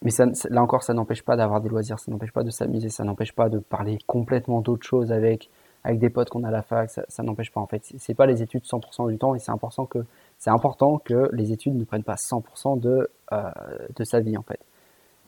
mais 0.02 0.10
ça, 0.10 0.26
là 0.48 0.62
encore, 0.62 0.82
ça 0.82 0.94
n'empêche 0.94 1.22
pas 1.22 1.36
d'avoir 1.36 1.60
des 1.60 1.68
loisirs, 1.68 1.98
ça 1.98 2.10
n'empêche 2.10 2.32
pas 2.32 2.42
de 2.42 2.50
s'amuser, 2.50 2.88
ça 2.88 3.04
n'empêche 3.04 3.32
pas 3.32 3.48
de 3.48 3.58
parler 3.58 3.98
complètement 4.06 4.60
d'autres 4.60 4.86
choses 4.86 5.12
avec 5.12 5.50
avec 5.82 5.98
des 5.98 6.10
potes 6.10 6.28
qu'on 6.28 6.44
a 6.44 6.48
à 6.48 6.50
la 6.50 6.62
fac, 6.62 6.90
ça, 6.90 7.22
n'empêche 7.22 7.50
pas 7.50 7.60
en 7.60 7.66
fait. 7.66 7.82
C'est 7.98 8.12
pas 8.14 8.26
les 8.26 8.42
études 8.42 8.64
100% 8.64 9.10
du 9.10 9.16
temps 9.16 9.34
et 9.34 9.38
c'est 9.38 9.50
important 9.50 9.86
que 9.86 10.04
c'est 10.38 10.50
important 10.50 10.98
que 10.98 11.30
les 11.32 11.52
études 11.52 11.74
ne 11.74 11.84
prennent 11.84 12.04
pas 12.04 12.16
100% 12.16 12.78
de, 12.78 13.10
euh, 13.32 13.50
de 13.96 14.04
sa 14.04 14.20
vie 14.20 14.36
en 14.36 14.42
fait. 14.42 14.60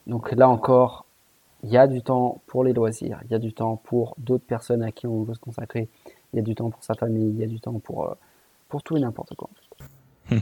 Donc 0.07 0.33
là 0.33 0.49
encore, 0.49 1.07
il 1.63 1.71
y 1.71 1.79
a 1.79 1.87
du 1.87 2.03
temps 2.03 2.43
pour 2.47 2.65
les 2.65 2.73
loisirs, 2.73 3.21
il 3.25 3.31
y 3.31 3.35
a 3.35 3.39
du 3.39 3.53
temps 3.53 3.77
pour 3.77 4.15
d'autres 4.19 4.45
personnes 4.45 4.83
à 4.83 4.93
qui 4.93 5.07
on 5.07 5.23
veut 5.23 5.35
se 5.35 5.41
consacrer, 5.41 5.89
il 6.33 6.37
y 6.37 6.39
a 6.41 6.43
du 6.43 6.55
temps 6.55 6.71
pour 6.71 6.83
sa 6.83 6.95
famille, 6.95 7.31
il 7.31 7.39
y 7.39 7.45
a 7.45 7.47
du 7.47 7.61
temps 7.61 7.79
pour, 7.79 8.09
euh, 8.09 8.15
pour 8.69 8.83
tout 8.83 8.97
et 8.97 9.01
n'importe 9.01 9.35
quoi. 9.35 9.49
Fait. 10.29 10.37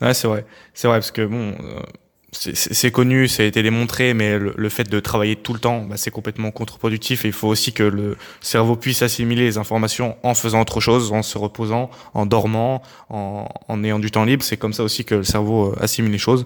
Ouais, 0.00 0.14
c'est 0.14 0.28
vrai. 0.28 0.44
C'est 0.74 0.88
vrai 0.88 0.98
parce 0.98 1.10
que 1.10 1.24
bon, 1.24 1.52
euh, 1.64 1.82
c'est 2.34 2.90
connu, 2.90 3.28
ça 3.28 3.42
a 3.42 3.46
été 3.46 3.62
démontré, 3.62 4.14
mais 4.14 4.38
le, 4.38 4.68
fait 4.70 4.88
de 4.88 5.00
travailler 5.00 5.36
tout 5.36 5.52
le 5.52 5.60
temps, 5.60 5.82
bah, 5.82 5.98
c'est 5.98 6.10
complètement 6.10 6.50
contre-productif. 6.50 7.24
Il 7.24 7.32
faut 7.32 7.48
aussi 7.48 7.74
que 7.74 7.82
le 7.82 8.16
cerveau 8.40 8.74
puisse 8.74 9.02
assimiler 9.02 9.42
les 9.42 9.58
informations 9.58 10.16
en 10.22 10.32
faisant 10.32 10.62
autre 10.62 10.80
chose, 10.80 11.12
en 11.12 11.22
se 11.22 11.36
reposant, 11.36 11.90
en 12.14 12.24
dormant, 12.24 12.80
en, 13.10 13.48
en 13.68 13.84
ayant 13.84 13.98
du 13.98 14.10
temps 14.10 14.24
libre. 14.24 14.42
C'est 14.42 14.56
comme 14.56 14.72
ça 14.72 14.82
aussi 14.82 15.04
que 15.04 15.16
le 15.16 15.24
cerveau 15.24 15.72
euh, 15.72 15.76
assimile 15.82 16.10
les 16.10 16.18
choses. 16.18 16.44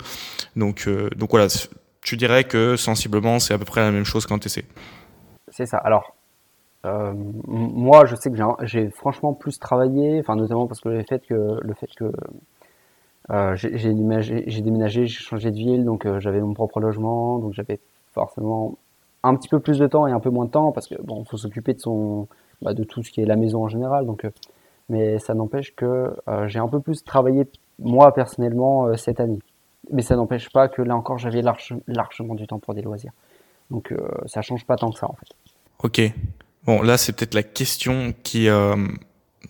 Donc, 0.57 0.89
euh, 0.89 1.09
donc 1.17 1.31
voilà, 1.31 1.47
tu 2.03 2.17
dirais 2.17 2.43
que 2.45 2.75
sensiblement, 2.77 3.39
c'est 3.39 3.55
à 3.55 3.59
peu 3.59 3.65
près 3.65 3.81
la 3.81 3.93
même 3.93 4.05
chose 4.05 4.27
qu'en 4.27 4.39
TC. 4.39 4.65
C'est 5.49 5.67
ça. 5.67 5.79
Alors, 5.79 6.17
euh, 6.85 7.13
moi, 7.47 8.07
je 8.07 8.17
sais 8.17 8.31
que 8.31 8.37
j'ai 8.63 8.91
franchement 8.91 9.35
plus 9.35 9.59
travaillé, 9.59 10.19
enfin 10.21 10.35
notamment 10.35 10.67
parce 10.67 10.81
que 10.81 10.89
le 10.89 11.05
fait 11.05 11.25
que 11.27 11.59
le 11.61 11.75
fait 11.75 11.89
que 11.97 12.13
j'ai 13.55 13.71
déménagé, 13.95 14.45
j'ai 14.47 14.61
déménagé, 14.61 15.07
j'ai 15.07 15.21
changé 15.21 15.51
de 15.51 15.57
ville, 15.57 15.85
donc 15.85 16.07
euh, 16.07 16.21
j'avais 16.21 16.41
mon 16.41 16.55
propre 16.55 16.81
logement, 16.81 17.39
donc 17.39 17.55
j'avais 17.55 17.81
forcément 18.13 18.77
un 19.23 19.35
petit 19.35 19.49
peu 19.49 19.61
plus 19.61 19.79
de 19.79 19.87
temps 19.87 20.07
et 20.07 20.13
un 20.13 20.21
peu 20.21 20.31
moins 20.31 20.45
de 20.45 20.51
temps 20.51 20.73
parce 20.73 20.87
que 20.87 20.95
bon, 21.03 21.25
faut 21.25 21.37
s'occuper 21.37 21.75
de 21.75 21.81
son, 21.81 22.29
bah, 22.63 22.75
de 22.75 22.85
tout 22.85 23.03
ce 23.03 23.11
qui 23.11 23.21
est 23.21 23.27
la 23.27 23.37
maison 23.37 23.65
en 23.65 23.69
général. 23.69 24.07
Donc, 24.07 24.25
euh, 24.25 24.31
mais 24.89 25.19
ça 25.19 25.35
n'empêche 25.35 25.75
que 25.75 26.15
j'ai 26.47 26.61
un 26.61 26.69
peu 26.69 26.79
plus 26.79 27.03
travaillé 27.03 27.49
moi 27.81 28.15
personnellement 28.15 28.97
cette 28.97 29.19
année. 29.19 29.41
mais 29.91 30.03
ça 30.03 30.15
n'empêche 30.15 30.49
pas 30.51 30.69
que 30.69 30.81
là 30.81 30.95
encore, 30.95 31.19
j'avais 31.19 31.43
largement 31.89 32.37
du 32.37 32.47
temps 32.47 32.61
pour 32.61 32.73
des 32.73 32.83
loisirs. 32.83 33.11
Donc 33.71 33.93
euh, 33.93 34.09
ça 34.27 34.43
change 34.43 34.65
pas 34.65 34.77
tant 34.77 34.91
que 34.91 34.99
ça 34.99 35.07
en 35.09 35.15
fait. 35.15 35.35
Ok. 35.83 36.13
Bon, 36.65 36.83
là 36.83 36.97
c'est 36.97 37.13
peut-être 37.13 37.35
la 37.35 37.43
question 37.43 38.15
qui 38.23 38.49
euh, 38.49 38.77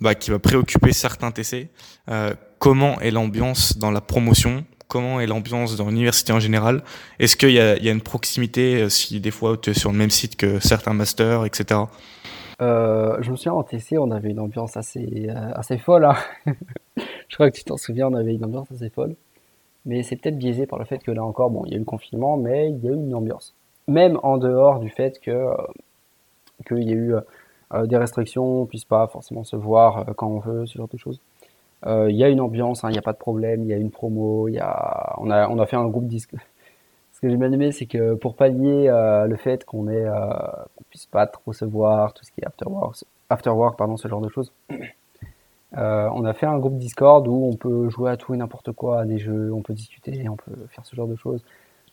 bah, 0.01 0.15
qui 0.15 0.31
va 0.31 0.39
préoccuper 0.39 0.93
certains 0.93 1.31
TC. 1.31 1.69
Euh, 2.09 2.35
comment 2.59 3.01
est 3.01 3.11
l'ambiance 3.11 3.79
dans 3.79 3.91
la 3.91 4.01
promotion 4.01 4.65
Comment 4.89 5.21
est 5.21 5.27
l'ambiance 5.27 5.77
dans 5.77 5.89
l'université 5.89 6.33
en 6.33 6.39
général 6.39 6.83
Est-ce 7.19 7.37
qu'il 7.37 7.51
y 7.51 7.59
a, 7.59 7.77
une 7.91 8.01
proximité 8.01 8.89
si 8.89 9.21
des 9.21 9.33
fois 9.33 9.57
tu 9.57 9.71
es 9.71 9.75
sur 9.75 9.91
le 9.91 9.99
même 9.99 10.11
site 10.11 10.37
que 10.37 10.61
certains 10.61 10.93
masters, 10.93 11.45
etc. 11.45 11.81
Euh, 12.63 13.17
je 13.21 13.33
me 13.33 13.37
souviens 13.37 13.55
en 13.55 13.65
TC, 13.65 13.99
on 13.99 14.13
avait 14.13 14.31
une 14.31 14.39
ambiance 14.39 14.77
assez, 14.77 15.29
assez 15.55 15.77
folle. 15.79 16.05
Hein. 16.05 16.17
je 16.97 17.35
crois 17.35 17.51
que 17.51 17.57
tu 17.57 17.65
t'en 17.65 17.77
souviens, 17.77 18.07
on 18.07 18.15
avait 18.15 18.35
une 18.35 18.45
ambiance 18.45 18.71
assez 18.71 18.89
folle. 18.91 19.17
Mais 19.87 20.05
c'est 20.05 20.17
peut-être 20.17 20.39
biaisé 20.39 20.67
par 20.67 20.79
le 20.79 20.85
fait 20.85 20.99
que 20.99 21.11
là 21.11 21.25
encore, 21.25 21.51
bon, 21.51 21.65
il 21.67 21.73
y 21.73 21.75
a 21.75 21.77
eu 21.77 21.81
le 21.81 21.85
confinement, 21.85 22.37
mais 22.37 22.71
il 22.71 22.85
y 22.85 22.89
a 22.89 22.93
eu 22.93 22.95
une 22.95 23.15
ambiance 23.15 23.55
même 23.89 24.19
en 24.23 24.39
dehors 24.39 24.81
du 24.81 24.91
fait 24.91 25.21
que 25.21 25.31
euh, 25.31 25.55
qu'il 26.67 26.89
y 26.89 26.93
a 26.93 26.97
eu 26.97 27.15
euh, 27.75 27.87
des 27.87 27.97
restrictions, 27.97 28.63
on 28.63 28.67
puisse 28.67 28.85
pas 28.85 29.07
forcément 29.09 29.45
se 29.45 29.57
voir 29.57 29.99
euh, 30.09 30.13
quand 30.17 30.29
on 30.29 30.39
veut, 30.39 30.67
ce 30.67 30.79
genre 30.79 30.89
de 30.89 30.99
choses. 30.99 31.21
Il 31.87 32.17
y 32.17 32.25
a 32.25 32.29
une 32.29 32.41
ambiance, 32.41 32.85
hein, 32.85 32.89
il 32.91 32.93
n'y 32.93 32.99
a 32.99 33.03
pas 33.03 33.13
de 33.13 33.19
problème, 33.19 33.63
il 33.63 33.69
y 33.69 33.73
a 33.73 33.77
une 33.77 33.91
promo, 33.91 34.49
y 34.49 34.59
a, 34.59 35.15
on 35.19 35.31
a, 35.31 35.49
on 35.49 35.59
a 35.59 35.67
fait 35.67 35.77
un 35.77 35.87
groupe 35.87 36.07
disque. 36.07 36.35
Ce 37.13 37.21
que 37.21 37.31
j'ai 37.31 37.37
bien 37.37 37.53
aimé, 37.53 37.73
c'est 37.73 37.87
que 37.87 38.15
pour 38.15 38.35
pallier 38.35 38.89
le 39.27 39.37
fait 39.37 39.65
qu'on 39.65 39.89
ait, 39.89 40.05
qu'on 40.77 40.85
puisse 40.91 41.07
pas 41.07 41.27
trop 41.27 41.53
se 41.53 41.65
voir, 41.65 42.13
tout 42.13 42.25
ce 42.25 42.31
qui 42.31 42.41
est 42.43 42.45
after 42.45 43.51
work, 43.51 43.79
pardon, 43.79 43.97
ce 43.97 44.07
genre 44.09 44.21
de 44.21 44.29
choses, 44.29 44.53
on 45.73 46.25
a 46.25 46.33
fait 46.35 46.47
un 46.47 46.59
groupe 46.59 46.77
Discord 46.77 47.27
où 47.27 47.49
on 47.51 47.57
peut 47.57 47.89
jouer 47.89 48.11
à 48.11 48.17
tout 48.19 48.35
et 48.35 48.37
n'importe 48.37 48.73
quoi, 48.73 49.01
à 49.01 49.05
des 49.07 49.19
jeux, 49.19 49.51
on 49.53 49.63
peut 49.63 49.73
discuter, 49.73 50.29
on 50.29 50.37
peut 50.37 50.67
faire 50.71 50.85
ce 50.85 50.95
genre 50.95 51.09
de 51.09 51.17
choses. 51.17 51.43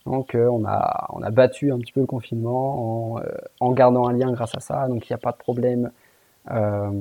Donc 0.05 0.35
euh, 0.35 0.47
on, 0.47 0.65
a, 0.65 1.07
on 1.13 1.21
a 1.21 1.31
battu 1.31 1.71
un 1.71 1.79
petit 1.79 1.93
peu 1.93 2.01
le 2.01 2.05
confinement 2.05 3.13
en, 3.13 3.19
euh, 3.19 3.73
gardant 3.73 4.07
un 4.07 4.13
lien 4.13 4.31
grâce 4.33 4.55
à 4.55 4.59
ça, 4.59 4.87
donc 4.87 5.09
il 5.09 5.13
n'y 5.13 5.15
a 5.15 5.19
pas 5.19 5.31
de 5.31 5.37
problème. 5.37 5.91
Euh, 6.51 6.91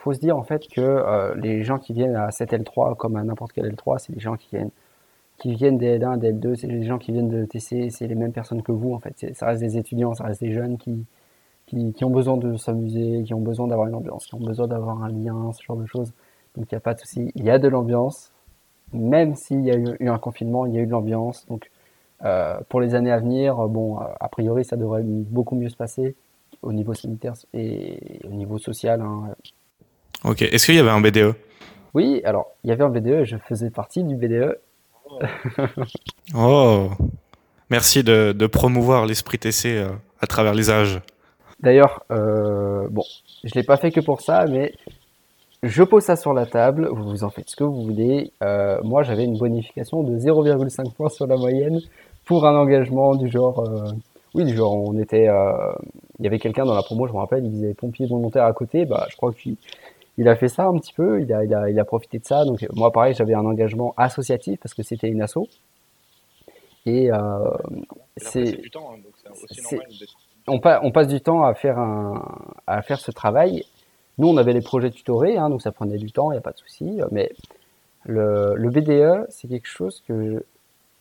faut 0.00 0.12
se 0.12 0.20
dire 0.20 0.36
en 0.36 0.42
fait 0.42 0.66
que 0.68 1.34
les 1.36 1.62
gens 1.62 1.78
qui 1.78 1.92
viennent 1.92 2.16
à 2.16 2.30
cette 2.30 2.52
L3 2.52 2.96
comme 2.96 3.16
à 3.16 3.22
n'importe 3.24 3.52
quel 3.52 3.72
L3, 3.72 3.98
c'est 3.98 4.12
des 4.12 4.20
gens 4.20 4.36
qui 4.36 4.48
viennent 4.56 4.70
qui 5.40 5.54
viennent 5.54 5.78
des 5.78 5.98
L1, 5.98 6.18
des 6.18 6.32
L2, 6.32 6.54
c'est 6.54 6.66
les 6.66 6.84
gens 6.84 6.98
qui 6.98 7.12
viennent 7.12 7.28
de 7.30 7.46
TC, 7.46 7.88
c'est 7.90 8.06
les 8.06 8.14
mêmes 8.14 8.32
personnes 8.32 8.62
que 8.62 8.72
vous 8.72 8.92
en 8.92 9.00
fait. 9.00 9.34
Ça 9.34 9.46
reste 9.46 9.62
des 9.62 9.78
étudiants, 9.78 10.14
ça 10.14 10.24
reste 10.24 10.42
des 10.42 10.52
jeunes 10.52 10.76
qui, 10.76 11.06
qui, 11.66 12.04
ont 12.04 12.10
besoin 12.10 12.36
de 12.36 12.56
s'amuser, 12.56 13.22
qui 13.24 13.32
ont 13.32 13.40
besoin 13.40 13.66
d'avoir 13.66 13.88
une 13.88 13.94
ambiance, 13.94 14.26
qui 14.26 14.34
ont 14.34 14.40
besoin 14.40 14.68
d'avoir 14.68 15.02
un 15.02 15.08
lien, 15.08 15.50
ce 15.52 15.62
genre 15.62 15.78
de 15.78 15.86
choses. 15.86 16.12
Donc 16.56 16.70
il 16.70 16.74
n'y 16.74 16.76
a 16.76 16.80
pas 16.80 16.92
de 16.92 17.00
souci. 17.00 17.32
Il 17.36 17.44
y 17.44 17.50
a 17.50 17.58
de 17.58 17.68
l'ambiance, 17.68 18.32
même 18.92 19.34
s'il 19.34 19.62
y 19.62 19.70
a 19.70 19.76
eu, 19.76 20.08
un 20.08 20.18
confinement, 20.18 20.66
il 20.66 20.74
y 20.74 20.78
a 20.78 20.82
eu 20.82 20.86
de 20.86 20.90
l'ambiance. 20.90 21.46
Donc, 21.46 21.70
euh, 22.24 22.60
pour 22.68 22.82
les 22.82 22.94
années 22.94 23.12
à 23.12 23.18
venir, 23.18 23.56
bon, 23.68 23.96
a 23.96 24.28
priori, 24.28 24.64
ça 24.66 24.76
devrait 24.76 25.02
beaucoup 25.04 25.56
mieux 25.56 25.70
se 25.70 25.76
passer 25.76 26.16
au 26.60 26.72
niveau 26.74 26.92
sanitaire 26.92 27.32
et 27.54 28.20
au 28.26 28.32
niveau 28.32 28.58
social. 28.58 29.00
Hein. 29.00 29.34
Ok. 30.24 30.42
Est-ce 30.42 30.66
qu'il 30.66 30.74
y 30.74 30.78
avait 30.78 30.90
un 30.90 31.00
BDE 31.00 31.34
Oui, 31.94 32.20
alors, 32.24 32.48
il 32.64 32.70
y 32.70 32.72
avait 32.72 32.84
un 32.84 32.88
BDE, 32.88 33.24
je 33.24 33.36
faisais 33.48 33.70
partie 33.70 34.04
du 34.04 34.16
BDE. 34.16 34.58
oh 36.34 36.90
Merci 37.70 38.02
de, 38.02 38.46
promouvoir 38.46 39.06
l'esprit 39.06 39.38
TC 39.38 39.66
euh, 39.66 39.88
à 40.20 40.26
travers 40.26 40.54
les 40.54 40.70
âges. 40.70 41.00
D'ailleurs, 41.60 42.04
euh, 42.10 42.88
bon, 42.90 43.04
je 43.44 43.54
l'ai 43.54 43.62
pas 43.62 43.76
fait 43.76 43.90
que 43.90 44.00
pour 44.00 44.20
ça, 44.22 44.46
mais 44.46 44.72
je 45.62 45.82
pose 45.82 46.04
ça 46.04 46.16
sur 46.16 46.32
la 46.32 46.46
table, 46.46 46.88
vous 46.90 47.04
vous 47.04 47.24
en 47.24 47.28
faites 47.28 47.50
ce 47.50 47.56
que 47.56 47.64
vous 47.64 47.82
voulez. 47.82 48.32
Euh, 48.42 48.80
moi, 48.82 49.02
j'avais 49.02 49.24
une 49.24 49.36
bonification 49.36 50.02
de 50.02 50.18
0,5 50.18 50.94
points 50.94 51.10
sur 51.10 51.26
la 51.26 51.36
moyenne 51.36 51.80
pour 52.24 52.46
un 52.46 52.56
engagement 52.56 53.14
du 53.14 53.28
genre. 53.28 53.60
Euh, 53.68 53.90
oui, 54.34 54.44
du 54.44 54.56
genre, 54.56 54.72
on 54.74 54.98
était. 54.98 55.28
Euh, 55.28 55.52
il 56.18 56.24
y 56.24 56.28
avait 56.28 56.38
quelqu'un 56.38 56.64
dans 56.64 56.74
la 56.74 56.82
promo, 56.82 57.06
je 57.06 57.12
me 57.12 57.18
rappelle, 57.18 57.44
il 57.44 57.50
disait 57.50 57.74
pompier 57.74 58.06
volontaire 58.06 58.44
à 58.44 58.52
côté. 58.54 58.86
Bah, 58.86 59.06
je 59.10 59.16
crois 59.16 59.34
qu'il 59.34 59.56
il 60.20 60.28
a 60.28 60.36
fait 60.36 60.48
ça 60.48 60.66
un 60.66 60.78
petit 60.78 60.92
peu, 60.92 61.20
il 61.20 61.32
a, 61.32 61.44
il 61.44 61.54
a, 61.54 61.70
il 61.70 61.78
a 61.78 61.84
profité 61.84 62.18
de 62.18 62.24
ça. 62.24 62.44
Donc, 62.44 62.66
moi, 62.74 62.92
pareil, 62.92 63.14
j'avais 63.14 63.34
un 63.34 63.44
engagement 63.44 63.94
associatif 63.96 64.60
parce 64.60 64.74
que 64.74 64.82
c'était 64.82 65.08
une 65.08 65.22
asso. 65.22 65.48
Et 66.86 67.10
c'est. 68.16 68.60
On, 70.46 70.60
on, 70.82 70.90
passe 70.90 71.08
du 71.08 71.20
temps 71.20 71.44
à 71.44 71.54
faire, 71.54 71.78
un, 71.78 72.24
à 72.66 72.82
faire 72.82 72.98
ce 72.98 73.10
travail 73.10 73.64
nous, 74.20 74.28
on 74.28 74.36
avait 74.36 74.52
les 74.52 74.60
projets 74.60 74.90
tutorés, 74.90 75.38
hein, 75.38 75.48
donc 75.48 75.62
ça 75.62 75.72
prenait 75.72 75.96
du 75.96 76.12
temps, 76.12 76.30
il 76.30 76.34
n'y 76.34 76.38
a 76.38 76.42
pas 76.42 76.52
de 76.52 76.58
souci. 76.58 77.00
Mais 77.10 77.32
le, 78.04 78.68
BDE, 78.68 79.26
c'est 79.30 79.48
quelque 79.48 79.66
chose 79.66 80.02
que, 80.06 80.44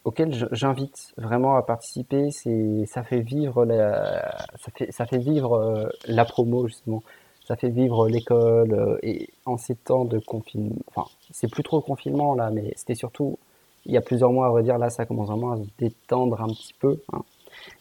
auquel 0.05 0.47
j'invite 0.53 1.13
vraiment 1.17 1.57
à 1.57 1.61
participer. 1.63 2.31
C'est, 2.31 2.85
ça 2.85 3.03
fait 3.03 3.19
vivre 3.19 3.65
la, 3.65 4.38
ça 4.55 4.71
fait, 4.73 4.89
ça 4.93 5.05
fait 5.05 5.17
vivre 5.17 5.53
euh, 5.53 5.89
la 6.05 6.23
promo 6.23 6.67
justement. 6.67 7.03
Ça 7.50 7.56
fait 7.56 7.70
vivre 7.70 8.08
l'école 8.08 8.74
euh, 8.74 9.00
et 9.01 9.27
en 9.48 9.58
ces 9.58 9.74
temps 9.74 10.06
de 10.06 10.20
confinement. 10.20 10.75
Enfin, 10.86 11.10
c'est 11.32 11.50
plus 11.50 11.63
trop 11.63 11.77
le 11.77 11.82
confinement 11.82 12.36
là, 12.36 12.51
mais 12.51 12.74
c'était 12.75 12.94
surtout 12.94 13.39
il 13.88 13.91
y 13.91 13.98
a 13.98 14.01
plusieurs 14.01 14.32
mois 14.32 14.46
à 14.46 14.50
vrai 14.51 14.62
dire. 14.62 14.77
Là, 14.77 14.91
ça 14.91 15.08
commence 15.08 15.29
vraiment 15.29 15.53
à 15.53 15.58
se 15.58 15.63
détendre 15.79 16.39
un 16.39 16.50
petit 16.50 16.75
peu. 16.79 17.01
Hein. 17.12 17.24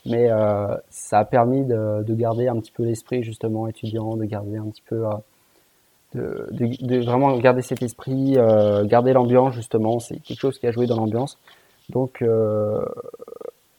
Mais 0.06 0.30
euh, 0.30 0.74
ça 0.88 1.18
a 1.18 1.26
permis 1.26 1.66
de, 1.66 2.02
de, 2.02 2.14
garder 2.14 2.48
un 2.48 2.58
petit 2.60 2.72
peu 2.72 2.82
l'esprit 2.82 3.22
justement 3.22 3.68
étudiant, 3.68 4.16
de 4.16 4.24
garder 4.24 4.56
un 4.56 4.70
petit 4.70 4.82
peu, 4.88 5.04
euh, 6.14 6.46
de, 6.54 7.04
vraiment 7.04 7.36
garder 7.36 7.60
cet 7.60 7.82
esprit, 7.82 8.38
garder 8.84 9.12
l'ambiance 9.12 9.52
justement. 9.52 10.00
C'est 10.00 10.16
quelque 10.20 10.40
chose 10.40 10.58
qui 10.58 10.66
a 10.66 10.70
joué 10.70 10.86
dans 10.86 10.96
l'ambiance. 10.96 11.36
Donc, 11.90 12.24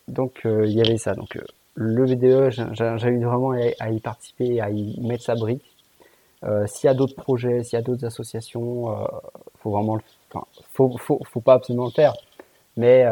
donc 0.08 0.41
il 0.46 0.72
y 0.72 0.81
avait 0.81 0.98
ça. 0.98 1.15
Donc 1.15 1.36
le 1.74 2.05
VDE, 2.05 2.51
j'ai 2.51 3.10
eu 3.10 3.24
vraiment 3.24 3.53
à, 3.79 3.89
y 3.89 4.00
participer, 4.01 4.62
à 4.62 4.69
y 4.69 5.00
mettre 5.01 5.24
sa 5.24 5.34
brique. 5.34 5.63
S'il 6.67 6.88
y 6.88 6.91
a 6.91 6.93
d'autres 6.93 7.15
projets, 7.15 7.63
s'il 7.63 7.77
y 7.77 7.79
a 7.79 7.84
d'autres 7.84 8.05
associations, 8.05 8.96
faut 9.60 9.72
vraiment, 9.72 10.00
enfin, 10.31 10.46
faut, 10.72 10.98
faut, 10.98 11.19
faut 11.25 11.41
pas 11.41 11.55
absolument 11.55 11.86
le 11.86 11.91
faire. 11.91 12.13
Mais 12.77 13.05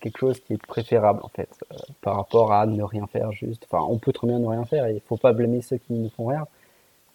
quelque 0.00 0.18
chose 0.18 0.40
qui 0.40 0.54
est 0.54 0.66
préférable 0.66 1.20
en 1.22 1.28
fait 1.28 1.48
euh, 1.72 1.76
par 2.02 2.16
rapport 2.16 2.52
à 2.52 2.66
ne 2.66 2.82
rien 2.82 3.06
faire 3.06 3.32
juste. 3.32 3.66
Enfin, 3.70 3.84
on 3.88 3.98
peut 3.98 4.12
très 4.12 4.26
bien 4.26 4.38
ne 4.38 4.46
rien 4.46 4.64
faire 4.64 4.86
et 4.86 4.94
il 4.94 5.00
faut 5.00 5.16
pas 5.16 5.32
blâmer 5.32 5.62
ceux 5.62 5.78
qui 5.78 5.92
ne 5.92 6.08
font 6.08 6.26
rien, 6.26 6.46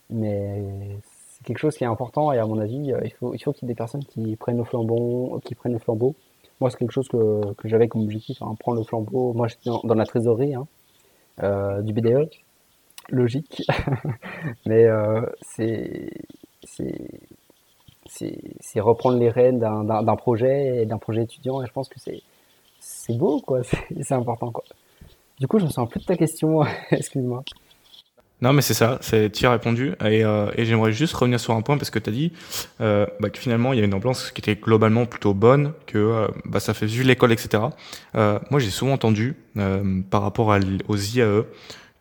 mais 0.09 0.63
c'est 1.03 1.45
quelque 1.45 1.59
chose 1.59 1.77
qui 1.77 1.83
est 1.83 1.87
important 1.87 2.31
et 2.31 2.39
à 2.39 2.45
mon 2.45 2.59
avis, 2.59 2.93
euh, 2.93 3.01
il 3.03 3.11
faut 3.11 3.33
il 3.33 3.39
faut 3.39 3.53
qu'il 3.53 3.67
y 3.67 3.71
ait 3.71 3.73
des 3.73 3.77
personnes 3.77 4.05
qui 4.05 4.35
prennent 4.35 4.57
le 4.57 4.63
flambeau, 4.63 5.41
qui 5.45 5.55
prennent 5.55 5.73
le 5.73 5.79
flambeau. 5.79 6.15
Moi, 6.59 6.69
c'est 6.69 6.77
quelque 6.77 6.91
chose 6.91 7.07
que, 7.09 7.53
que 7.53 7.67
j'avais 7.67 7.87
comme 7.87 8.03
objectif, 8.03 8.41
hein, 8.41 8.55
prendre 8.59 8.77
le 8.77 8.85
flambeau. 8.85 9.33
Moi, 9.33 9.47
j'étais 9.47 9.69
dans, 9.83 9.95
la 9.95 10.05
trésorerie 10.05 10.55
hein, 10.55 10.67
euh, 11.41 11.81
du 11.81 11.93
BDE, 11.93 12.29
logique, 13.09 13.63
mais 14.65 14.85
euh, 14.85 15.21
c'est 15.41 16.09
c'est 18.07 18.79
reprendre 18.79 19.17
les 19.17 19.29
rênes 19.29 19.59
d'un 19.59 20.15
projet 20.15 20.81
et 20.81 20.85
d'un 20.85 20.97
projet 20.97 21.23
étudiant 21.23 21.61
et 21.61 21.67
je 21.67 21.71
pense 21.71 21.89
que 21.89 21.99
c'est 21.99 23.17
beau, 23.17 23.39
quoi. 23.39 23.61
C'est 24.01 24.13
important, 24.13 24.51
quoi. 24.51 24.63
Du 25.39 25.47
coup, 25.47 25.59
je 25.59 25.65
me 25.65 25.69
sens 25.69 25.89
plus 25.89 25.99
de 25.99 26.05
ta 26.05 26.15
question. 26.15 26.63
Excuse-moi. 26.91 27.43
Non, 28.41 28.51
mais 28.51 28.61
c'est 28.61 28.73
ça, 28.73 28.99
tu 29.31 29.45
as 29.45 29.51
répondu. 29.51 29.93
Euh, 30.01 30.51
et, 30.57 30.65
j'aimerais 30.65 30.91
juste 30.91 31.13
revenir 31.13 31.39
sur 31.39 31.53
un 31.53 31.61
point 31.61 31.77
parce 31.77 31.89
que 31.89 31.99
tu 31.99 32.09
as 32.09 32.13
dit 32.13 32.33
euh, 32.81 33.05
bah, 33.21 33.29
que 33.29 33.39
finalement, 33.39 33.71
il 33.71 33.79
y 33.79 33.81
a 33.81 33.85
une 33.85 33.93
ambiance 33.93 34.31
qui 34.31 34.41
était 34.41 34.55
globalement 34.55 35.05
plutôt 35.05 35.33
bonne, 35.33 35.71
que 35.85 36.27
bah, 36.43 36.59
ça 36.59 36.73
fait 36.73 36.85
vivre 36.85 37.07
l'école, 37.07 37.31
etc. 37.31 37.63
moi, 38.13 38.59
j'ai 38.59 38.69
souvent 38.69 38.93
entendu, 38.93 39.37
par 40.09 40.21
rapport 40.21 40.53
aux 40.89 40.97
IAE, 40.97 41.45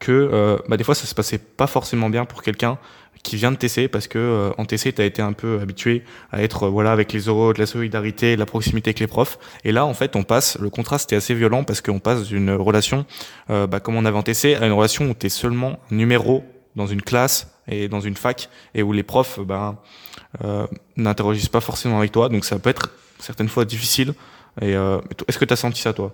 que 0.03 0.59
bah, 0.69 0.77
des 0.77 0.85
fois, 0.85 0.95
ça 0.95 1.07
se 1.07 1.15
passait 1.15 1.39
pas 1.39 1.67
forcément 1.67 2.11
bien 2.11 2.25
pour 2.25 2.43
quelqu'un 2.43 2.79
qui 3.23 3.37
vient 3.37 3.53
de 3.53 3.57
TC 3.57 3.89
parce 3.89 4.09
que 4.09 4.19
euh, 4.19 4.51
en 4.59 4.65
TC 4.65 4.95
tu 4.95 5.01
as 5.01 5.05
été 5.05 5.23
un 5.23 5.33
peu 5.33 5.61
habitué 5.61 6.03
à 6.33 6.43
être 6.43 6.65
euh, 6.65 6.69
voilà 6.69 6.93
avec 6.93 7.13
les 7.13 7.21
euros 7.21 7.53
de 7.53 7.59
la 7.59 7.67
solidarité, 7.67 8.35
de 8.35 8.41
la 8.41 8.47
proximité 8.47 8.91
avec 8.91 9.01
les 9.01 9.07
profs. 9.07 9.39
Et 9.65 9.73
là 9.73 9.87
en 9.87 9.95
fait 9.95 10.17
on 10.17 10.25
passe 10.25 10.59
le 10.59 10.71
contraste 10.71 11.13
est 11.13 11.17
assez 11.17 11.35
violent 11.35 11.65
parce 11.65 11.81
qu'on 11.81 12.01
passe 12.01 12.27
d'une 12.27 12.51
relation 12.51 13.07
euh, 13.51 13.67
bah, 13.67 13.81
comme 13.81 13.97
on 13.97 14.05
avait 14.05 14.17
en 14.17 14.23
TC 14.23 14.57
à 14.57 14.67
une 14.67 14.73
relation 14.73 15.11
où 15.11 15.15
tu 15.15 15.27
es 15.27 15.29
seulement 15.29 15.79
numéro 15.91 16.45
dans 16.75 16.87
une 16.87 17.03
classe 17.03 17.55
et 17.69 17.89
dans 17.89 18.01
une 18.01 18.17
fac 18.17 18.49
et 18.75 18.83
où 18.83 18.93
les 18.93 19.05
profs 19.05 19.39
bah, 19.41 19.83
euh, 20.45 20.67
n'interrogissent 20.97 21.49
pas 21.49 21.61
forcément 21.61 21.99
avec 21.99 22.11
toi. 22.11 22.29
Donc 22.29 22.45
ça 22.45 22.59
peut 22.59 22.71
être 22.71 22.91
certaines 23.19 23.49
fois 23.49 23.65
difficile. 23.65 24.15
Est-ce 24.61 25.39
que 25.39 25.45
tu 25.45 25.53
as 25.53 25.57
senti 25.57 25.81
ça 25.81 25.93
toi? 25.93 26.13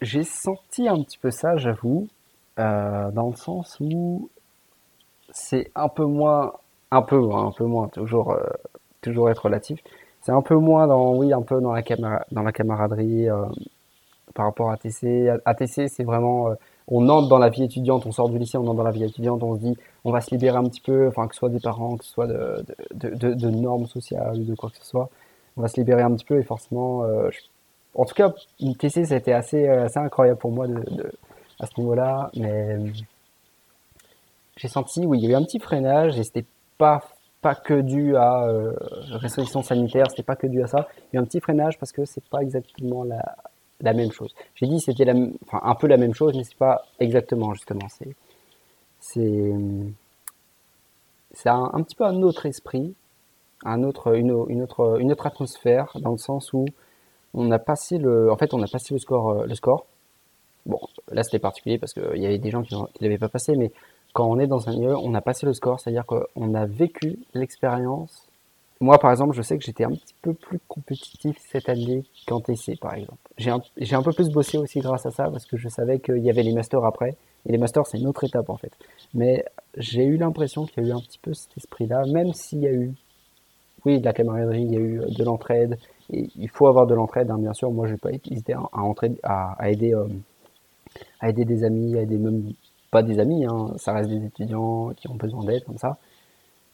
J'ai 0.00 0.24
senti 0.24 0.88
un 0.88 1.02
petit 1.02 1.18
peu 1.18 1.30
ça 1.30 1.56
j'avoue 1.56 2.08
dans 2.60 3.30
le 3.30 3.36
sens 3.36 3.76
où 3.80 4.28
c'est 5.32 5.70
un 5.74 5.88
peu 5.88 6.04
moins, 6.04 6.52
un 6.90 7.02
peu, 7.02 7.16
hein, 7.32 7.46
un 7.48 7.52
peu 7.52 7.64
moins, 7.64 7.88
toujours, 7.88 8.32
euh, 8.32 8.44
toujours 9.00 9.30
être 9.30 9.44
relatif. 9.44 9.80
C'est 10.22 10.32
un 10.32 10.42
peu 10.42 10.56
moins 10.56 10.86
dans, 10.86 11.14
oui, 11.14 11.32
un 11.32 11.42
peu 11.42 11.60
dans 11.60 11.72
la, 11.72 11.82
dans 12.30 12.42
la 12.42 12.52
camaraderie 12.52 13.28
euh, 13.28 13.44
par 14.34 14.46
rapport 14.46 14.70
à 14.70 14.76
TC. 14.76 15.30
ATC, 15.44 15.88
c'est 15.88 16.04
vraiment, 16.04 16.48
euh, 16.48 16.54
on 16.88 17.08
entre 17.08 17.28
dans 17.28 17.38
la 17.38 17.48
vie 17.48 17.64
étudiante, 17.64 18.06
on 18.06 18.12
sort 18.12 18.28
du 18.28 18.38
lycée, 18.38 18.58
on 18.58 18.66
entre 18.66 18.74
dans 18.76 18.82
la 18.82 18.90
vie 18.90 19.04
étudiante, 19.04 19.42
on 19.42 19.54
se 19.54 19.60
dit, 19.60 19.76
on 20.04 20.12
va 20.12 20.20
se 20.20 20.30
libérer 20.30 20.56
un 20.56 20.64
petit 20.64 20.80
peu, 20.80 21.08
enfin, 21.08 21.26
que 21.26 21.34
ce 21.34 21.38
soit 21.38 21.48
des 21.48 21.60
parents, 21.60 21.96
que 21.96 22.04
ce 22.04 22.12
soit 22.12 22.26
de, 22.26 22.64
de, 22.92 23.50
normes 23.50 23.86
sociales 23.86 24.38
ou 24.38 24.44
de 24.44 24.54
quoi 24.54 24.70
que 24.70 24.76
ce 24.78 24.84
soit. 24.84 25.08
on 25.56 25.62
va 25.62 25.68
se 25.68 25.76
libérer 25.76 26.02
un 26.02 26.12
petit 26.14 26.24
peu 26.24 26.38
et 26.38 26.42
forcément, 26.42 27.04
en 27.94 28.04
tout 28.04 28.14
cas, 28.14 28.32
TC, 28.78 29.12
été 29.12 29.32
assez, 29.32 29.68
assez 29.68 29.98
incroyable 29.98 30.38
pour 30.38 30.52
moi 30.52 30.66
de, 30.66 30.82
à 31.60 31.66
ce 31.66 31.78
niveau-là, 31.78 32.30
mais 32.34 32.78
j'ai 34.56 34.68
senti, 34.68 35.06
oui, 35.06 35.18
il 35.18 35.24
y 35.24 35.26
a 35.28 35.30
eu 35.30 35.34
un 35.34 35.44
petit 35.44 35.58
freinage 35.58 36.18
et 36.18 36.24
c'était 36.24 36.46
pas 36.78 37.02
pas 37.40 37.54
que 37.54 37.80
dû 37.80 38.16
à 38.16 38.44
euh, 38.44 38.74
restrictions 39.12 39.62
sanitaires, 39.62 40.10
c'était 40.10 40.22
pas 40.22 40.36
que 40.36 40.46
dû 40.46 40.62
à 40.62 40.66
ça. 40.66 40.88
Il 41.12 41.16
y 41.16 41.18
a 41.18 41.20
eu 41.20 41.22
un 41.22 41.26
petit 41.26 41.40
freinage 41.40 41.78
parce 41.78 41.92
que 41.92 42.04
c'est 42.04 42.24
pas 42.24 42.42
exactement 42.42 43.02
la, 43.04 43.36
la 43.80 43.94
même 43.94 44.12
chose. 44.12 44.34
J'ai 44.56 44.66
dit 44.66 44.80
c'était 44.80 45.08
un 45.08 45.74
peu 45.74 45.86
la 45.86 45.96
même 45.96 46.14
chose, 46.14 46.36
mais 46.36 46.44
c'est 46.44 46.56
pas 46.56 46.84
exactement 46.98 47.54
justement. 47.54 47.88
C'est 47.88 48.14
c'est 49.00 49.54
c'est 51.32 51.48
un, 51.48 51.70
un, 51.72 51.82
petit 51.82 51.94
peu 51.96 52.04
un 52.04 52.22
autre 52.22 52.44
esprit, 52.46 52.94
un 53.64 53.82
autre 53.84 54.14
une, 54.16 54.44
une 54.48 54.62
autre 54.62 54.98
une 55.00 55.12
autre 55.12 55.26
atmosphère 55.26 55.92
dans 56.00 56.12
le 56.12 56.18
sens 56.18 56.52
où 56.52 56.66
on 57.34 57.50
a 57.50 57.58
passé 57.58 57.98
le, 57.98 58.30
en 58.30 58.36
fait 58.36 58.52
on 58.52 58.62
a 58.62 58.66
passé 58.66 58.92
le 58.94 59.00
score 59.00 59.30
euh, 59.30 59.46
le 59.46 59.54
score. 59.54 59.86
Bon, 60.70 60.80
là 61.10 61.22
c'était 61.24 61.40
particulier 61.40 61.78
parce 61.78 61.92
qu'il 61.92 62.22
y 62.22 62.26
avait 62.26 62.38
des 62.38 62.50
gens 62.50 62.62
qui 62.62 62.74
ne 62.74 62.84
l'avaient 63.00 63.18
pas 63.18 63.28
passé, 63.28 63.56
mais 63.56 63.72
quand 64.12 64.26
on 64.26 64.38
est 64.38 64.46
dans 64.46 64.68
un 64.68 64.76
lieu, 64.76 64.96
on 64.96 65.14
a 65.14 65.20
passé 65.20 65.46
le 65.46 65.52
score, 65.52 65.80
c'est-à-dire 65.80 66.06
qu'on 66.06 66.54
a 66.54 66.66
vécu 66.66 67.18
l'expérience. 67.34 68.26
Moi, 68.80 68.98
par 68.98 69.10
exemple, 69.10 69.34
je 69.34 69.42
sais 69.42 69.58
que 69.58 69.64
j'étais 69.64 69.84
un 69.84 69.90
petit 69.90 70.14
peu 70.22 70.32
plus 70.32 70.58
compétitif 70.66 71.36
cette 71.50 71.68
année 71.68 72.02
qu'en 72.26 72.40
TC, 72.40 72.76
par 72.80 72.94
exemple. 72.94 73.18
J'ai 73.36 73.50
un, 73.50 73.60
un 73.98 74.02
peu 74.02 74.12
plus 74.12 74.30
bossé 74.30 74.56
aussi 74.56 74.80
grâce 74.80 75.04
à 75.04 75.10
ça, 75.10 75.30
parce 75.30 75.44
que 75.44 75.56
je 75.58 75.68
savais 75.68 75.98
qu'il 76.00 76.18
y 76.18 76.30
avait 76.30 76.42
les 76.42 76.54
masters 76.54 76.84
après. 76.84 77.16
Et 77.46 77.52
les 77.52 77.58
masters, 77.58 77.86
c'est 77.86 77.98
une 77.98 78.06
autre 78.06 78.24
étape, 78.24 78.48
en 78.48 78.56
fait. 78.56 78.72
Mais 79.12 79.44
j'ai 79.76 80.04
eu 80.04 80.16
l'impression 80.16 80.64
qu'il 80.64 80.82
y 80.82 80.86
a 80.86 80.88
eu 80.90 80.92
un 80.92 81.00
petit 81.00 81.18
peu 81.18 81.34
cet 81.34 81.56
esprit-là, 81.58 82.04
même 82.06 82.32
s'il 82.32 82.60
y 82.60 82.66
a 82.66 82.72
eu, 82.72 82.94
oui, 83.84 84.00
de 84.00 84.04
la 84.04 84.14
camaraderie, 84.14 84.62
il 84.62 84.72
y 84.72 84.76
a 84.76 84.80
eu 84.80 85.00
de 85.10 85.24
l'entraide. 85.24 85.78
Et 86.12 86.28
il 86.36 86.48
faut 86.48 86.66
avoir 86.66 86.86
de 86.86 86.94
l'entraide, 86.94 87.30
hein, 87.30 87.38
bien 87.38 87.52
sûr. 87.52 87.70
Moi, 87.70 87.86
je 87.86 87.92
n'ai 87.92 87.98
pas 87.98 88.10
hésité 88.12 88.54
à, 88.54 88.62
à, 89.22 89.56
à 89.58 89.70
aider, 89.70 89.94
euh, 89.94 90.06
à 91.20 91.28
aider 91.28 91.44
des 91.44 91.64
amis, 91.64 91.96
à 91.96 92.02
aider 92.02 92.18
même 92.18 92.52
pas 92.90 93.02
des 93.02 93.18
amis, 93.18 93.44
hein, 93.46 93.72
ça 93.76 93.92
reste 93.92 94.10
des 94.10 94.24
étudiants 94.24 94.90
qui 94.94 95.08
ont 95.08 95.14
besoin 95.14 95.44
d'aide 95.44 95.64
comme 95.64 95.78
ça. 95.78 95.98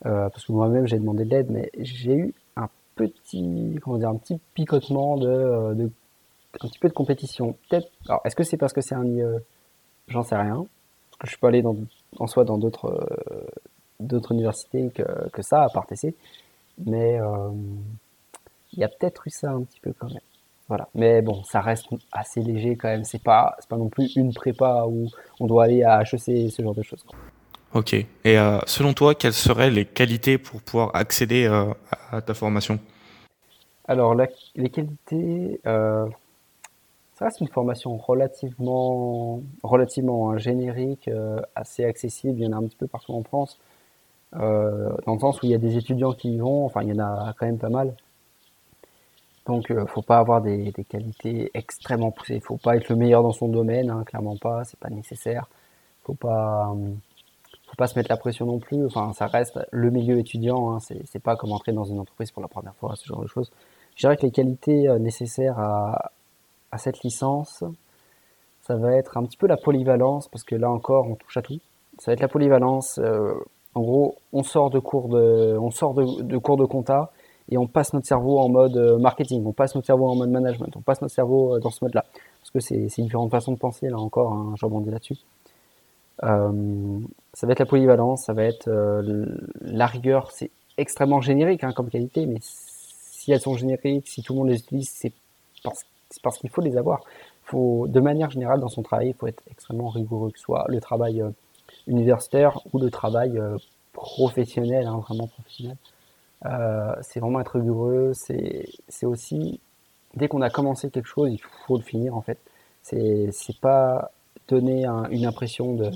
Euh, 0.05 0.29
parce 0.29 0.45
que 0.45 0.53
moi-même 0.53 0.87
j'ai 0.87 0.99
demandé 0.99 1.25
de 1.25 1.31
l'aide, 1.31 1.51
mais 1.51 1.71
j'ai 1.79 2.15
eu 2.15 2.35
un 2.57 2.69
petit, 2.97 3.79
comment 3.83 3.99
dire, 3.99 4.09
un 4.09 4.17
petit 4.17 4.39
picotement 4.55 5.17
de, 5.17 5.29
euh, 5.29 5.89
un 6.61 6.69
petit 6.69 6.79
peu 6.79 6.89
de 6.89 6.95
compétition. 6.95 7.57
Peut-être. 7.69 7.89
Alors, 8.09 8.21
est-ce 8.25 8.37
que 8.37 8.45
c'est 8.45 8.57
parce 8.57 8.73
que 8.73 8.81
c'est 8.81 8.95
un 8.95 9.05
lieu, 9.05 9.45
j'en 10.09 10.23
sais 10.23 10.37
rien, 10.37 10.67
parce 11.11 11.19
que 11.19 11.27
je 11.27 11.31
suis 11.31 11.41
pas 11.41 11.49
allé 11.49 11.63
en 12.19 12.27
soi 12.27 12.45
dans 12.45 12.59
d'autres, 12.59 12.87
euh, 12.87 13.47
d'autres 14.01 14.33
universités 14.33 14.91
que, 14.91 15.29
que 15.31 15.43
ça, 15.43 15.63
à 15.63 15.69
part 15.69 15.87
TC, 15.87 16.15
mais 16.79 17.19
il 18.73 18.79
y 18.79 18.85
a 18.85 18.89
peut-être 18.89 19.27
eu 19.27 19.31
ça 19.31 19.51
un 19.51 19.63
petit 19.63 19.81
peu 19.81 19.95
quand 19.99 20.09
même. 20.09 20.21
Voilà. 20.69 20.89
Mais 20.95 21.23
bon, 21.23 21.45
ça 21.45 21.61
reste 21.61 21.87
assez 22.13 22.41
léger 22.41 22.77
quand 22.77 22.89
même. 22.89 23.05
C'est 23.05 23.23
pas, 23.23 23.55
c'est 23.61 23.69
pas 23.69 23.77
non 23.77 23.89
plus 23.89 24.17
une 24.17 24.35
prépa 24.35 24.85
où 24.87 25.09
on 25.39 25.47
doit 25.47 25.65
aller 25.65 25.85
à 25.85 26.03
HEC, 26.03 26.51
ce 26.51 26.63
genre 26.63 26.75
de 26.75 26.83
choses. 26.83 27.05
Ok. 27.75 27.95
Et 27.95 28.07
euh, 28.25 28.59
selon 28.67 28.93
toi, 28.93 29.15
quelles 29.15 29.33
seraient 29.33 29.71
les 29.71 29.85
qualités 29.85 30.39
pour 30.39 30.61
pouvoir 30.63 30.91
accéder 30.95 31.47
euh, 31.47 31.73
à 32.11 32.21
ta 32.21 32.35
formation? 32.35 32.81
Alors, 33.87 34.17
les 34.17 34.71
qualités, 34.71 35.61
euh, 35.67 36.07
ça 37.15 37.27
reste 37.27 37.41
une 37.41 37.49
formation 37.49 37.97
relativement, 37.97 39.43
relativement 39.63 40.31
hein, 40.31 40.39
générique, 40.39 41.09
assez 41.55 41.85
accessible. 41.85 42.41
Il 42.41 42.45
y 42.45 42.47
en 42.49 42.53
a 42.53 42.57
un 42.57 42.65
petit 42.65 42.77
peu 42.77 42.89
partout 42.89 43.13
en 43.13 43.23
France. 43.23 43.59
dans 44.33 45.15
le 45.15 45.19
sens 45.21 45.41
où 45.43 45.47
il 45.47 45.51
y 45.51 45.55
a 45.55 45.59
des 45.59 45.77
étudiants 45.77 46.13
qui 46.13 46.35
y 46.35 46.39
vont, 46.39 46.65
enfin 46.65 46.83
il 46.83 46.89
y 46.89 46.93
en 46.93 46.99
a 46.99 47.33
quand 47.39 47.47
même 47.47 47.59
pas 47.59 47.69
mal. 47.69 47.95
Donc, 49.47 49.71
euh, 49.71 49.87
faut 49.87 50.03
pas 50.03 50.19
avoir 50.19 50.43
des, 50.43 50.73
qualités 50.89 51.51
extrêmement 51.55 52.11
poussées. 52.11 52.41
Faut 52.41 52.57
pas 52.57 52.77
être 52.77 52.89
le 52.89 52.97
meilleur 52.97 53.23
dans 53.23 53.33
son 53.33 53.49
domaine, 53.49 53.91
hein, 53.91 54.03
clairement 54.05 54.37
pas. 54.37 54.65
C'est 54.65 54.79
pas 54.79 54.91
nécessaire. 54.91 55.49
Faut 56.03 56.15
pas, 56.15 56.73
euh, 56.73 56.91
faut 57.69 57.77
pas 57.77 57.87
se 57.87 57.97
mettre 57.99 58.11
la 58.11 58.17
pression 58.17 58.47
non 58.47 58.59
plus. 58.59 58.85
Enfin, 58.87 59.13
ça 59.13 59.27
reste 59.27 59.59
le 59.71 59.91
milieu 59.91 60.19
étudiant. 60.19 60.73
Hein, 60.73 60.79
c'est 60.81 61.23
pas 61.23 61.37
comme 61.37 61.53
entrer 61.53 61.73
dans 61.73 61.85
une 61.85 62.01
entreprise 62.01 62.33
pour 62.33 62.43
la 62.43 62.49
première 62.49 62.75
fois, 62.77 62.97
ce 62.97 63.07
genre 63.07 63.23
de 63.23 63.29
choses. 63.29 63.53
Je 63.95 64.01
dirais 64.01 64.17
que 64.17 64.23
les 64.23 64.33
qualités 64.33 64.89
euh, 64.89 64.99
nécessaires 64.99 65.59
à, 65.59 66.11
à 66.73 66.79
cette 66.79 67.03
licence, 67.03 67.63
ça 68.63 68.77
va 68.77 68.95
être 68.95 69.17
un 69.17 69.25
petit 69.25 69.37
peu 69.37 69.47
la 69.47 69.57
polyvalence, 69.57 70.29
parce 70.29 70.43
que 70.43 70.57
là 70.57 70.71
encore, 70.71 71.09
on 71.09 71.15
touche 71.15 71.37
à 71.37 71.43
tout. 71.43 71.61
Ça 71.99 72.11
va 72.11 72.15
être 72.15 72.21
la 72.21 72.29
polyvalence. 72.29 72.99
Euh, 72.99 73.35
en 73.75 73.83
gros, 73.83 74.17
on 74.33 74.43
sort 74.43 74.71
de 74.71 74.81
cours 74.81 75.09
de, 75.09 75.57
on 75.61 75.71
sort 75.71 75.95
de 75.95 76.39
cours 76.39 76.57
de 76.57 76.65
compta 76.65 77.13
et 77.49 77.59
on 77.59 77.67
passe 77.67 77.93
notre 77.93 78.07
cerveau 78.07 78.39
en 78.39 78.49
mode 78.49 78.77
euh, 78.77 78.99
marketing, 78.99 79.45
on 79.47 79.53
passe 79.53 79.75
notre 79.75 79.87
cerveau 79.87 80.09
en 80.09 80.17
mode 80.17 80.31
management, 80.31 80.75
on 80.77 80.81
passe 80.81 81.01
notre 81.01 81.15
cerveau 81.15 81.55
euh, 81.55 81.61
dans 81.61 81.71
ce 81.71 81.85
mode-là. 81.85 82.05
Parce 82.41 82.51
que 82.51 82.61
c'est 82.61 83.03
différentes 83.03 83.31
façons 83.31 83.53
de 83.53 83.59
penser, 83.59 83.89
là 83.89 83.99
encore, 83.99 84.33
hein, 84.33 84.55
je 84.57 84.65
rebondis 84.65 84.91
là-dessus. 84.91 85.17
Euh, 86.23 86.99
ça 87.35 87.47
va 87.47 87.53
être 87.53 87.59
la 87.61 87.67
polyvalence, 87.67 88.25
ça 88.25 88.33
va 88.33 88.45
être 88.45 88.69
la 89.61 89.87
rigueur, 89.87 90.31
c'est 90.31 90.51
extrêmement 90.77 91.21
générique 91.21 91.63
hein, 91.63 91.73
comme 91.73 91.91
qualité, 91.91 92.27
mais 92.27 92.39
si 92.41 93.33
elles 93.33 93.41
sont 93.41 93.55
génériques, 93.55 94.09
si 94.09 94.23
tout 94.23 94.33
le 94.33 94.39
monde 94.41 94.49
les 94.49 94.59
utilise, 94.59 94.89
c'est 94.89 95.13
parce, 95.63 95.85
parce 96.23 96.39
qu'il 96.39 96.51
faut 96.51 96.63
les 96.63 96.77
avoir. 96.77 97.03
Faut, 97.45 97.87
de 97.87 98.01
manière 98.01 98.31
générale, 98.31 98.61
dans 98.61 98.69
son 98.69 98.83
travail, 98.83 99.09
il 99.09 99.15
faut 99.15 99.27
être 99.27 99.43
extrêmement 99.51 99.89
rigoureux, 99.89 100.31
que 100.31 100.39
ce 100.39 100.45
soit 100.45 100.65
le 100.69 100.81
travail 100.81 101.23
universitaire 101.87 102.59
ou 102.73 102.79
le 102.79 102.91
travail 102.91 103.41
professionnel, 103.93 104.87
hein, 104.87 104.99
vraiment 104.99 105.29
professionnel. 105.29 105.77
Euh, 106.45 106.95
c'est 107.03 107.21
vraiment 107.21 107.41
être 107.41 107.59
rigoureux. 107.59 108.13
C'est 108.15 109.07
aussi, 109.07 109.61
dès 110.15 110.29
qu'on 110.29 110.43
a 110.43 110.51
commencé 110.51 110.91
quelque 110.91 111.09
chose, 111.09 111.33
il 111.33 111.41
faut 111.67 111.77
le 111.77 111.83
finir 111.83 112.15
en 112.17 112.23
fait. 112.23 112.39
C'est 112.83 113.61
pas 113.61 114.11
donner 114.49 114.87
une 115.11 115.27
impression 115.27 115.75
de 115.75 115.91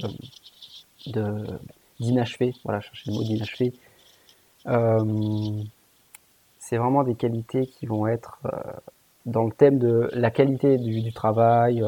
d'inachevé. 2.00 2.54
Voilà, 2.64 2.80
chercher 2.80 3.10
le 3.10 3.16
mot 3.16 3.22
d'inachevé. 3.22 3.72
Euh, 4.66 5.62
c'est 6.58 6.76
vraiment 6.76 7.02
des 7.04 7.14
qualités 7.14 7.66
qui 7.66 7.86
vont 7.86 8.06
être 8.06 8.38
euh, 8.44 8.50
dans 9.26 9.44
le 9.44 9.52
thème 9.52 9.78
de 9.78 10.10
la 10.12 10.30
qualité 10.30 10.78
du, 10.78 11.02
du 11.02 11.12
travail 11.12 11.82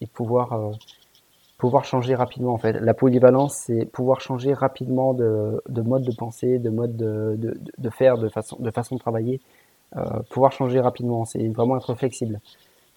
et 0.00 0.06
pouvoir 0.06 0.72
pouvoir 1.64 1.86
changer 1.86 2.14
rapidement 2.14 2.52
en 2.52 2.58
fait. 2.58 2.74
La 2.74 2.92
polyvalence, 2.92 3.54
c'est 3.54 3.86
pouvoir 3.86 4.20
changer 4.20 4.52
rapidement 4.52 5.14
de, 5.14 5.62
de, 5.66 5.80
mode 5.80 6.02
de 6.02 6.14
pensée, 6.14 6.58
de 6.58 6.68
mode 6.68 6.94
de, 6.94 7.36
de, 7.38 7.58
de, 7.78 7.90
faire, 7.90 8.18
de 8.18 8.28
façon 8.28 8.58
de, 8.60 8.70
façon 8.70 8.96
de 8.96 9.00
travailler, 9.00 9.40
euh, 9.96 10.02
pouvoir 10.28 10.52
changer 10.52 10.78
rapidement, 10.78 11.24
c'est 11.24 11.48
vraiment 11.48 11.78
être 11.78 11.94
flexible. 11.94 12.38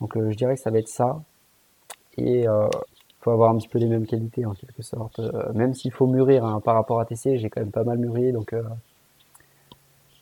Donc 0.01 0.17
euh, 0.17 0.31
je 0.31 0.35
dirais 0.35 0.55
que 0.55 0.61
ça 0.61 0.69
va 0.69 0.79
être 0.79 0.89
ça. 0.89 1.21
Et 2.17 2.45
euh, 2.45 2.67
faut 3.21 3.31
avoir 3.31 3.51
un 3.51 3.57
petit 3.57 3.69
peu 3.69 3.79
les 3.79 3.87
mêmes 3.87 4.05
qualités 4.05 4.45
en 4.45 4.53
quelque 4.53 4.81
sorte. 4.83 5.21
Même 5.53 5.73
s'il 5.73 5.93
faut 5.93 6.07
mûrir 6.07 6.43
hein, 6.43 6.59
par 6.59 6.75
rapport 6.75 6.99
à 6.99 7.05
TC, 7.05 7.37
j'ai 7.37 7.49
quand 7.49 7.61
même 7.61 7.71
pas 7.71 7.85
mal 7.85 7.97
mûri, 7.97 8.33
donc 8.33 8.53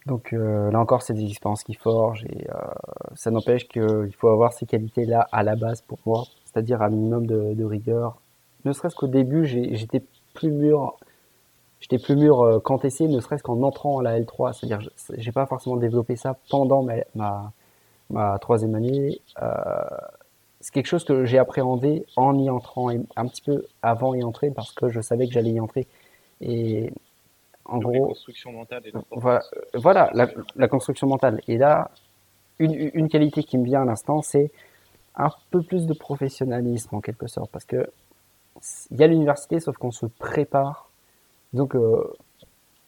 donc 0.05 0.33
là 0.33 0.79
encore, 0.79 1.01
c'est 1.01 1.15
des 1.15 1.25
expériences 1.25 1.63
qui 1.63 1.73
forgent 1.73 2.25
et 2.25 2.45
ça 3.15 3.31
n'empêche 3.31 3.67
qu'il 3.67 4.13
faut 4.19 4.27
avoir 4.27 4.53
ces 4.53 4.67
qualités-là 4.67 5.27
à 5.31 5.41
la 5.41 5.55
base 5.55 5.81
pour 5.81 5.97
moi, 6.05 6.25
c'est-à-dire 6.45 6.83
un 6.83 6.89
minimum 6.89 7.25
de 7.25 7.63
rigueur, 7.63 8.19
ne 8.65 8.73
serait-ce 8.73 8.95
qu'au 8.95 9.07
début, 9.07 9.45
j'étais 9.45 10.01
plus 10.33 10.51
mûr, 10.51 10.97
j'étais 11.79 11.99
plus 11.99 12.15
mûr 12.15 12.41
euh, 12.41 12.59
qu'en 12.59 12.77
TC, 12.77 13.07
ne 13.07 13.19
serait-ce 13.19 13.43
qu'en 13.43 13.61
entrant 13.61 13.99
à 13.99 14.03
la 14.03 14.19
L3. 14.19 14.53
C'est-à-dire, 14.53 14.89
j'ai 15.17 15.31
pas 15.31 15.45
forcément 15.45 15.77
développé 15.77 16.15
ça 16.15 16.37
pendant 16.49 16.83
ma, 16.83 16.95
ma, 17.13 17.51
ma 18.09 18.37
troisième 18.39 18.75
année. 18.75 19.21
Euh, 19.41 19.47
c'est 20.59 20.73
quelque 20.73 20.87
chose 20.87 21.03
que 21.03 21.25
j'ai 21.25 21.37
appréhendé 21.37 22.05
en 22.15 22.37
y 22.39 22.49
entrant 22.49 22.89
un 22.89 23.27
petit 23.27 23.41
peu 23.41 23.65
avant 23.83 24.15
y 24.15 24.23
entrer 24.23 24.49
parce 24.49 24.71
que 24.71 24.89
je 24.89 24.99
savais 24.99 25.27
que 25.27 25.33
j'allais 25.33 25.51
y 25.51 25.59
entrer. 25.59 25.87
Et 26.41 26.91
en 27.65 27.77
gros, 27.77 27.93
la 27.93 27.99
construction 27.99 28.51
mentale. 28.51 28.83
voilà, 29.11 29.41
voilà 29.75 30.09
la, 30.13 30.27
la, 30.55 30.67
construction 30.67 31.07
mentale. 31.07 31.39
Et 31.47 31.57
là, 31.57 31.91
une, 32.57 32.91
une 32.93 33.09
qualité 33.09 33.43
qui 33.43 33.57
me 33.57 33.65
vient 33.65 33.83
à 33.83 33.85
l'instant, 33.85 34.21
c'est 34.23 34.51
un 35.15 35.29
peu 35.51 35.61
plus 35.61 35.85
de 35.85 35.93
professionnalisme 35.93 36.95
en 36.95 37.01
quelque 37.01 37.27
sorte, 37.27 37.51
parce 37.51 37.65
que 37.65 37.87
il 38.91 38.97
y 38.97 39.03
a 39.03 39.07
l'université, 39.07 39.59
sauf 39.59 39.77
qu'on 39.77 39.91
se 39.91 40.05
prépare. 40.05 40.89
Donc, 41.53 41.75
euh, 41.75 42.13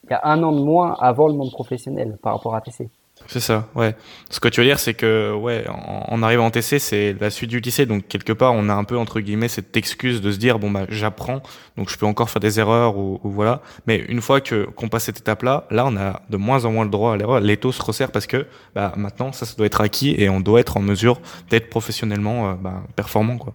il 0.05 0.11
y 0.11 0.13
a 0.13 0.21
un 0.23 0.41
an 0.43 0.51
de 0.51 0.61
moins 0.61 0.95
avant 0.99 1.27
le 1.27 1.33
monde 1.33 1.51
professionnel 1.51 2.17
par 2.21 2.33
rapport 2.33 2.55
à 2.55 2.61
TC. 2.61 2.89
C'est 3.25 3.39
ça, 3.39 3.67
ouais. 3.75 3.95
Ce 4.29 4.39
que 4.39 4.47
tu 4.47 4.61
veux 4.61 4.65
dire, 4.65 4.79
c'est 4.79 4.93
que, 4.93 5.33
ouais, 5.33 5.65
en, 5.67 6.21
arrivant 6.21 6.45
en 6.45 6.51
TC, 6.51 6.79
c'est 6.79 7.15
la 7.19 7.29
suite 7.29 7.49
du 7.49 7.59
lycée. 7.59 7.85
Donc, 7.85 8.07
quelque 8.07 8.31
part, 8.31 8.53
on 8.53 8.69
a 8.69 8.73
un 8.73 8.83
peu, 8.83 8.97
entre 8.97 9.19
guillemets, 9.19 9.47
cette 9.47 9.75
excuse 9.75 10.21
de 10.21 10.31
se 10.31 10.37
dire, 10.37 10.59
bon, 10.59 10.69
bah, 10.69 10.85
j'apprends, 10.89 11.41
donc 11.77 11.89
je 11.89 11.97
peux 11.97 12.05
encore 12.05 12.29
faire 12.29 12.39
des 12.39 12.59
erreurs 12.59 12.97
ou, 12.97 13.19
voilà. 13.23 13.61
Mais 13.87 13.97
une 14.07 14.21
fois 14.21 14.39
que, 14.39 14.65
qu'on 14.65 14.87
passe 14.87 15.05
cette 15.05 15.19
étape-là, 15.19 15.65
là, 15.71 15.85
on 15.87 15.97
a 15.97 16.21
de 16.29 16.37
moins 16.37 16.65
en 16.65 16.71
moins 16.71 16.85
le 16.85 16.91
droit 16.91 17.13
à 17.13 17.17
l'erreur. 17.17 17.39
L'étau 17.39 17.71
se 17.71 17.81
resserre 17.81 18.11
parce 18.11 18.27
que, 18.27 18.45
bah, 18.75 18.93
maintenant, 18.95 19.31
ça, 19.31 19.45
ça 19.45 19.55
doit 19.55 19.65
être 19.65 19.81
acquis 19.81 20.15
et 20.17 20.29
on 20.29 20.39
doit 20.39 20.59
être 20.59 20.77
en 20.77 20.81
mesure 20.81 21.19
d'être 21.49 21.69
professionnellement, 21.69 22.51
euh, 22.51 22.53
bah, 22.53 22.83
performant, 22.95 23.37
quoi. 23.37 23.53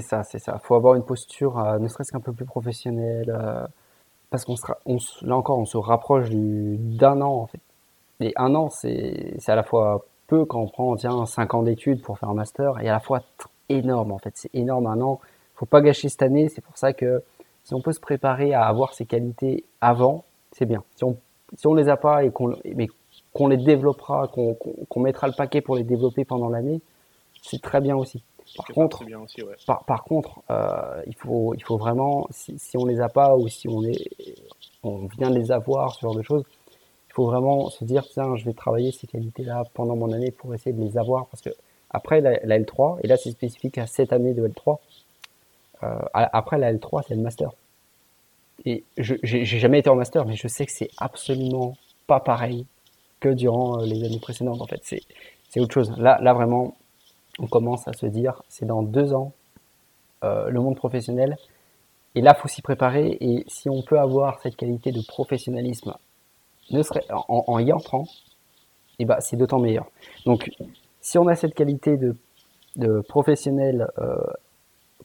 C'est 0.00 0.06
ça, 0.06 0.22
c'est 0.22 0.38
ça. 0.38 0.60
Il 0.62 0.64
faut 0.64 0.76
avoir 0.76 0.94
une 0.94 1.02
posture, 1.02 1.58
euh, 1.58 1.80
ne 1.80 1.88
serait-ce 1.88 2.12
qu'un 2.12 2.20
peu 2.20 2.32
plus 2.32 2.44
professionnelle, 2.44 3.34
euh, 3.36 3.66
parce 4.30 4.44
qu'on 4.44 4.54
sera, 4.54 4.78
là 5.22 5.36
encore, 5.36 5.58
on 5.58 5.64
se 5.64 5.76
rapproche 5.76 6.28
d'un 6.30 7.20
an 7.20 7.34
en 7.34 7.46
fait. 7.48 7.58
et 8.20 8.32
un 8.36 8.54
an, 8.54 8.70
c'est 8.70 9.36
à 9.48 9.56
la 9.56 9.64
fois 9.64 10.04
peu 10.28 10.44
quand 10.44 10.60
on 10.60 10.68
prend 10.68 10.94
tiens, 10.94 11.26
5 11.26 11.54
ans 11.54 11.62
d'études 11.64 12.00
pour 12.02 12.16
faire 12.16 12.28
un 12.28 12.34
master, 12.34 12.78
et 12.80 12.88
à 12.88 12.92
la 12.92 13.00
fois 13.00 13.22
énorme 13.68 14.12
en 14.12 14.18
fait. 14.18 14.30
C'est 14.36 14.54
énorme 14.54 14.86
un 14.86 15.00
an. 15.00 15.20
faut 15.56 15.66
pas 15.66 15.80
gâcher 15.80 16.08
cette 16.08 16.22
année. 16.22 16.48
C'est 16.48 16.60
pour 16.60 16.78
ça 16.78 16.92
que 16.92 17.24
si 17.64 17.74
on 17.74 17.80
peut 17.80 17.92
se 17.92 18.00
préparer 18.00 18.54
à 18.54 18.66
avoir 18.66 18.94
ces 18.94 19.04
qualités 19.04 19.64
avant, 19.80 20.24
c'est 20.52 20.66
bien. 20.66 20.84
Si 20.94 21.02
on 21.02 21.16
si 21.56 21.66
on 21.66 21.74
les 21.74 21.88
a 21.88 21.96
pas 21.96 22.24
et 22.24 22.30
qu'on 22.30 22.54
mais 22.76 22.86
qu'on 23.32 23.48
les 23.48 23.56
développera, 23.56 24.28
qu'on 24.28 25.00
mettra 25.00 25.26
le 25.26 25.34
paquet 25.36 25.60
pour 25.60 25.74
les 25.74 25.82
développer 25.82 26.24
pendant 26.24 26.50
l'année, 26.50 26.80
c'est 27.42 27.60
très 27.60 27.80
bien 27.80 27.96
aussi. 27.96 28.22
Par 28.56 28.66
contre, 28.66 29.04
par, 29.86 30.04
contre, 30.04 30.42
euh, 30.50 31.02
il 31.06 31.14
faut 31.14 31.54
il 31.54 31.62
faut 31.62 31.76
vraiment 31.76 32.26
si, 32.30 32.58
si 32.58 32.76
on 32.76 32.84
les 32.84 33.00
a 33.00 33.08
pas 33.08 33.36
ou 33.36 33.48
si 33.48 33.68
on 33.68 33.84
est 33.84 34.10
on 34.82 35.06
vient 35.18 35.30
de 35.30 35.38
les 35.38 35.52
avoir 35.52 35.94
ce 35.94 36.00
genre 36.00 36.14
de 36.14 36.22
choses, 36.22 36.44
il 37.08 37.12
faut 37.12 37.26
vraiment 37.26 37.70
se 37.70 37.84
dire 37.84 38.04
tiens 38.08 38.36
je 38.36 38.44
vais 38.44 38.52
travailler 38.52 38.92
ces 38.92 39.06
qualités 39.06 39.44
là 39.44 39.64
pendant 39.74 39.96
mon 39.96 40.12
année 40.12 40.30
pour 40.30 40.54
essayer 40.54 40.72
de 40.72 40.82
les 40.82 40.96
avoir 40.98 41.26
parce 41.26 41.42
que 41.42 41.50
après 41.90 42.20
la, 42.20 42.36
L3 42.58 42.98
et 43.02 43.06
là 43.06 43.16
c'est 43.16 43.30
spécifique 43.30 43.78
à 43.78 43.86
cette 43.86 44.12
année 44.12 44.34
de 44.34 44.46
L3. 44.46 44.78
Euh, 45.82 45.98
après 46.12 46.58
la 46.58 46.72
L3 46.72 47.04
c'est 47.06 47.14
le 47.14 47.22
master 47.22 47.50
et 48.64 48.84
je 48.96 49.14
j'ai 49.22 49.44
jamais 49.44 49.80
été 49.80 49.90
en 49.90 49.94
master, 49.94 50.26
mais 50.26 50.36
je 50.36 50.48
sais 50.48 50.66
que 50.66 50.72
c'est 50.72 50.90
absolument 50.98 51.76
pas 52.06 52.20
pareil 52.20 52.66
que 53.20 53.28
durant 53.28 53.80
euh, 53.80 53.86
les 53.86 54.04
années 54.04 54.18
précédentes. 54.18 54.60
En 54.60 54.66
fait, 54.66 54.80
c'est 54.82 55.02
c'est 55.48 55.60
autre 55.60 55.72
chose. 55.72 55.92
Là, 55.98 56.18
là 56.20 56.34
vraiment, 56.34 56.76
on 57.38 57.46
commence 57.46 57.86
à 57.88 57.92
se 57.92 58.06
dire, 58.06 58.42
c'est 58.48 58.66
dans 58.66 58.82
deux 58.82 59.14
ans 59.14 59.32
euh, 60.24 60.48
le 60.50 60.60
monde 60.60 60.76
professionnel. 60.76 61.36
Et 62.14 62.20
là, 62.20 62.34
faut 62.34 62.48
s'y 62.48 62.62
préparer. 62.62 63.16
Et 63.20 63.44
si 63.46 63.68
on 63.68 63.82
peut 63.82 63.98
avoir 63.98 64.40
cette 64.40 64.56
qualité 64.56 64.92
de 64.92 65.00
professionnalisme, 65.06 65.94
ne 66.70 66.82
serait 66.82 67.04
en, 67.10 67.58
y 67.60 67.72
entrant, 67.72 68.04
et 68.98 69.02
eh 69.02 69.04
ben, 69.04 69.16
c'est 69.20 69.36
d'autant 69.36 69.58
meilleur. 69.58 69.86
Donc, 70.26 70.50
si 71.00 71.16
on 71.16 71.28
a 71.28 71.34
cette 71.34 71.54
qualité 71.54 71.96
de, 71.96 72.16
de 72.76 73.00
professionnel 73.00 73.88
euh, 73.98 74.16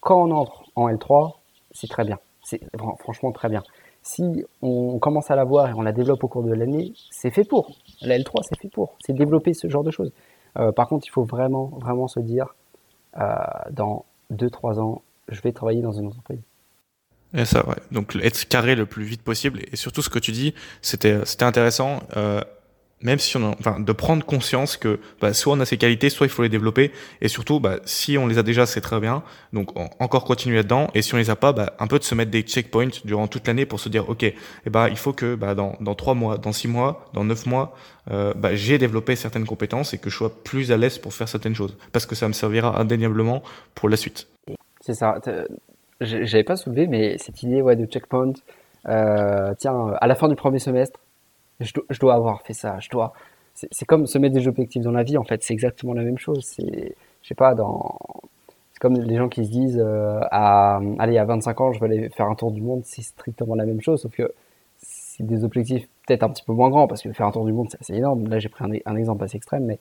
quand 0.02 0.28
on 0.28 0.32
entre 0.32 0.65
en 0.76 0.89
L3, 0.89 1.36
c'est 1.72 1.88
très 1.88 2.04
bien. 2.04 2.19
C'est 2.43 2.60
franchement 3.00 3.32
très 3.32 3.48
bien. 3.48 3.63
Si 4.02 4.43
on 4.62 5.00
commence 5.00 5.32
à 5.32 5.36
l'avoir 5.36 5.69
et 5.69 5.74
on 5.74 5.82
la 5.82 5.93
développe 5.93 6.24
au 6.26 6.28
cours 6.28 6.43
de 6.43 6.54
l'année, 6.54 6.93
c'est 7.10 7.32
fait 7.32 7.46
pour. 7.46 7.72
La 8.02 8.17
L3, 8.17 8.41
c'est 8.43 8.60
fait 8.60 8.67
pour. 8.67 8.98
C'est 9.00 9.13
développer 9.13 9.54
ce 9.54 9.69
genre 9.69 9.84
de 9.84 9.91
choses. 9.91 10.12
Euh, 10.58 10.72
par 10.72 10.88
contre, 10.88 11.08
il 11.08 11.10
faut 11.10 11.24
vraiment, 11.24 11.72
vraiment 11.80 12.08
se 12.08 12.20
dire, 12.20 12.56
euh, 13.20 13.36
dans 13.72 14.06
2-3 14.32 14.80
ans, 14.80 15.02
je 15.30 15.42
vais 15.42 15.52
travailler 15.52 15.82
dans 15.82 15.94
une 15.94 16.08
entreprise. 16.08 16.42
Et 17.36 17.46
ça, 17.46 17.68
ouais. 17.68 17.76
Donc 17.92 18.16
être 18.22 18.48
carré 18.48 18.76
le 18.76 18.86
plus 18.86 19.04
vite 19.04 19.24
possible. 19.24 19.62
Et 19.72 19.76
surtout, 19.76 20.02
ce 20.02 20.10
que 20.10 20.20
tu 20.20 20.32
dis, 20.32 20.54
c'était 20.82 21.24
intéressant. 21.42 22.04
Euh, 22.16 22.42
même 23.04 23.20
si 23.20 23.38
on 23.38 23.52
a, 23.52 23.56
enfin, 23.60 23.80
de 23.80 23.92
prendre 23.92 24.26
conscience 24.26 24.78
que 24.78 25.00
bah, 25.22 25.34
soit 25.34 25.54
on 25.54 25.60
a 25.60 25.66
ces 25.66 25.78
qualités, 25.78 26.10
soit 26.10 26.26
il 26.26 26.30
faut 26.30 26.42
les 26.42 26.50
développer, 26.50 26.92
et 27.22 27.28
surtout, 27.28 27.60
bah, 27.60 27.78
si 27.86 28.18
on 28.18 28.28
les 28.28 28.38
a 28.38 28.44
déjà, 28.44 28.66
c'est 28.66 28.82
très 28.82 29.00
bien, 29.00 29.24
donc 29.52 29.70
encore 30.00 30.24
continuer 30.24 30.58
là-dedans, 30.58 30.89
et 30.96 31.02
si 31.02 31.13
on 31.13 31.18
les 31.18 31.30
a 31.30 31.36
pas, 31.36 31.54
bah, 31.54 31.74
un 31.80 31.88
peu 31.88 32.00
de 32.00 32.04
se 32.04 32.16
mettre 32.16 32.32
des 32.32 32.42
checkpoints 32.42 33.02
durant 33.06 33.28
toute 33.28 33.48
l'année 33.48 33.66
pour 33.66 33.80
se 33.80 33.89
dire, 33.89 34.10
ok, 34.10 34.24
eh 34.24 34.70
bah, 34.70 34.89
il 34.89 34.98
faut 34.98 35.13
que 35.13 35.36
bah, 35.36 35.54
dans 35.54 35.78
dans 35.82 35.96
trois 35.96 36.13
mois, 36.13 36.38
dans 36.38 36.52
six 36.52 36.68
mois, 36.68 37.06
dans 37.13 37.24
neuf 37.24 37.46
mois, 37.46 37.76
euh, 38.12 38.34
bah, 38.36 38.56
j'ai 38.56 38.78
développé 38.78 39.16
certaines 39.16 39.46
compétences 39.46 39.94
et 39.94 39.98
que 39.98 40.10
je 40.10 40.16
sois 40.16 40.32
plus 40.44 40.72
à 40.72 40.78
l'aise 40.78 40.98
pour 40.98 41.13
faire 41.13 41.28
certaines 41.28 41.56
choses, 41.56 41.78
parce 41.92 42.06
que 42.06 42.16
ça 42.16 42.28
me 42.28 42.34
servira 42.34 42.80
indéniablement 42.80 43.44
pour 43.76 43.89
la 43.89 43.98
suite. 43.98 44.28
C'est 44.82 44.94
ça. 44.94 45.16
J'avais 46.02 46.44
pas 46.44 46.56
soulevé, 46.58 46.88
mais 46.88 47.18
cette 47.18 47.44
idée 47.44 47.62
ouais, 47.62 47.76
de 47.76 47.86
checkpoint, 47.86 48.34
euh, 48.89 49.54
tiens, 49.58 49.94
à 50.02 50.08
la 50.08 50.16
fin 50.16 50.28
du 50.28 50.36
premier 50.36 50.60
semestre 50.60 51.00
je 51.60 52.00
dois, 52.00 52.13
avoir 52.13 52.42
fait 52.42 52.54
ça, 52.54 52.80
je 52.80 52.89
dois. 52.89 53.13
C'est 53.54 53.86
comme 53.86 54.08
se 54.08 54.18
mettre 54.18 54.34
des 54.34 54.48
objectifs 54.48 54.82
dans 54.82 54.92
la 54.92 55.04
vie, 55.04 55.18
en 55.18 55.24
fait, 55.24 55.44
c'est 55.44 55.54
exactement 55.54 55.94
la 55.94 56.04
même 56.04 56.18
chose. 56.18 56.44
C'est, 56.44 56.96
je 57.22 57.28
sais 57.28 57.36
pas, 57.36 57.54
dans, 57.54 57.98
c'est 58.74 58.80
comme 58.80 58.96
les 58.96 59.16
gens 59.16 59.30
qui 59.30 59.46
se 59.46 59.52
disent, 59.52 59.80
euh, 59.80 60.20
à, 60.32 60.80
allez, 61.00 61.18
à 61.18 61.26
25 61.26 61.62
ans, 61.62 61.72
je 61.72 61.80
vais 61.80 61.86
aller 61.86 62.10
faire 62.10 62.28
un 62.28 62.36
tour 62.36 62.52
du 62.52 62.62
monde, 62.62 62.82
c'est 62.84 63.04
strictement 63.04 63.56
la 63.56 63.66
même 63.66 63.82
chose, 63.82 64.02
sauf 64.02 64.12
que 64.12 64.34
c'est 64.78 65.26
des 65.26 65.44
objectifs 65.44 65.88
peut-être 66.08 66.24
un 66.24 66.30
petit 66.30 66.44
peu 66.44 66.54
moins 66.54 66.70
grands, 66.70 66.88
parce 66.88 67.04
que 67.04 67.13
faire 67.13 67.28
un 67.28 67.32
tour 67.32 67.46
du 67.46 67.54
monde, 67.54 67.68
c'est 67.70 67.80
assez 67.80 67.94
énorme. 67.94 68.28
Là, 68.28 68.39
j'ai 68.39 68.50
pris 68.50 68.66
un, 68.86 68.96
exemple 68.96 69.24
assez 69.24 69.38
extrême, 69.38 69.66
mais 69.66 69.80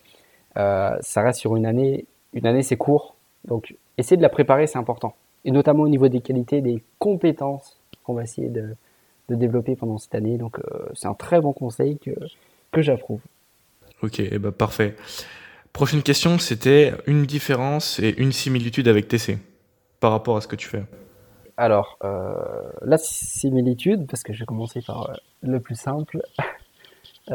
euh, 0.58 0.96
ça 1.00 1.22
reste 1.22 1.40
sur 1.40 1.56
une 1.56 1.66
année. 1.66 2.04
Une 2.34 2.46
année, 2.46 2.62
c'est 2.62 2.76
court, 2.76 3.14
donc 3.46 3.74
essayer 3.96 4.16
de 4.16 4.22
la 4.22 4.28
préparer, 4.28 4.66
c'est 4.66 4.78
important. 4.78 5.14
Et 5.44 5.50
notamment 5.50 5.82
au 5.82 5.88
niveau 5.88 6.08
des 6.08 6.20
qualités, 6.20 6.60
des 6.60 6.82
compétences 6.98 7.78
qu'on 8.04 8.14
va 8.14 8.22
essayer 8.22 8.48
de, 8.48 8.74
de 9.32 9.36
développer 9.36 9.76
pendant 9.76 9.98
cette 9.98 10.14
année. 10.14 10.38
Donc 10.38 10.58
euh, 10.58 10.86
c'est 10.94 11.08
un 11.08 11.14
très 11.14 11.40
bon 11.40 11.52
conseil 11.52 11.98
que, 11.98 12.10
que 12.70 12.82
j'approuve. 12.82 13.20
Ok, 14.02 14.20
et 14.20 14.28
eh 14.32 14.38
ben, 14.38 14.52
parfait. 14.52 14.96
Prochaine 15.72 16.02
question, 16.02 16.38
c'était 16.38 16.92
une 17.06 17.24
différence 17.24 17.98
et 17.98 18.14
une 18.18 18.32
similitude 18.32 18.88
avec 18.88 19.08
TC 19.08 19.38
par 20.00 20.10
rapport 20.10 20.36
à 20.36 20.40
ce 20.40 20.48
que 20.48 20.56
tu 20.56 20.68
fais. 20.68 20.84
Alors, 21.56 21.98
euh, 22.04 22.34
la 22.82 22.98
similitude, 22.98 24.06
parce 24.06 24.22
que 24.22 24.32
je 24.32 24.40
vais 24.40 24.46
commencer 24.46 24.80
par 24.86 25.10
euh, 25.10 25.14
le 25.42 25.60
plus 25.60 25.76
simple. 25.76 26.22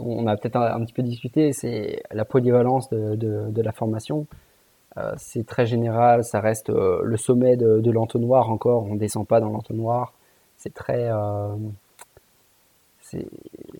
on 0.00 0.26
a 0.26 0.36
peut-être 0.36 0.56
un, 0.56 0.84
petit 0.84 0.92
peu 0.92 1.02
discuté, 1.02 1.52
c'est 1.52 2.02
la 2.12 2.24
polyvalence 2.24 2.88
de, 2.90 3.16
de 3.16 3.62
la 3.62 3.72
formation. 3.72 4.26
Euh, 4.96 5.12
c'est 5.16 5.46
très 5.46 5.66
général, 5.66 6.24
ça 6.24 6.40
reste 6.40 6.70
euh, 6.70 7.00
le 7.04 7.16
sommet 7.16 7.56
de, 7.56 7.90
l'entonnoir 7.90 8.50
encore, 8.50 8.84
on 8.84 8.94
ne 8.94 8.98
descend 8.98 9.26
pas 9.26 9.40
dans 9.40 9.50
l'entonnoir. 9.50 10.12
C'est 10.56 10.74
très. 10.74 11.08
Euh, 11.10 11.54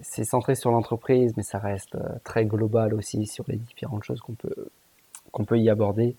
c'est 0.00 0.24
centré 0.24 0.54
sur 0.54 0.70
l'entreprise, 0.70 1.34
mais 1.36 1.42
ça 1.42 1.58
reste 1.58 1.98
très 2.24 2.46
global 2.46 2.94
aussi 2.94 3.26
sur 3.26 3.44
les 3.46 3.56
différentes 3.56 4.02
choses 4.02 4.20
qu'on 4.20 4.32
peut, 4.32 4.68
qu'on 5.32 5.44
peut 5.44 5.58
y 5.58 5.68
aborder. 5.68 6.16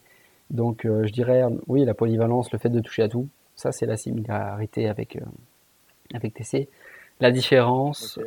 Donc 0.52 0.82
je 0.84 1.12
dirais, 1.12 1.44
oui, 1.66 1.86
la 1.86 1.96
polyvalence, 1.96 2.52
le 2.52 2.60
fait 2.60 2.70
de 2.70 2.80
toucher 2.80 3.02
à 3.02 3.10
tout, 3.10 3.28
ça 3.56 3.72
c'est 3.72 3.88
la 3.88 3.98
similarité 3.98 4.88
avec, 4.88 5.18
avec 6.14 6.36
TC. 6.36 6.70
La 7.20 7.32
différence, 7.32 8.20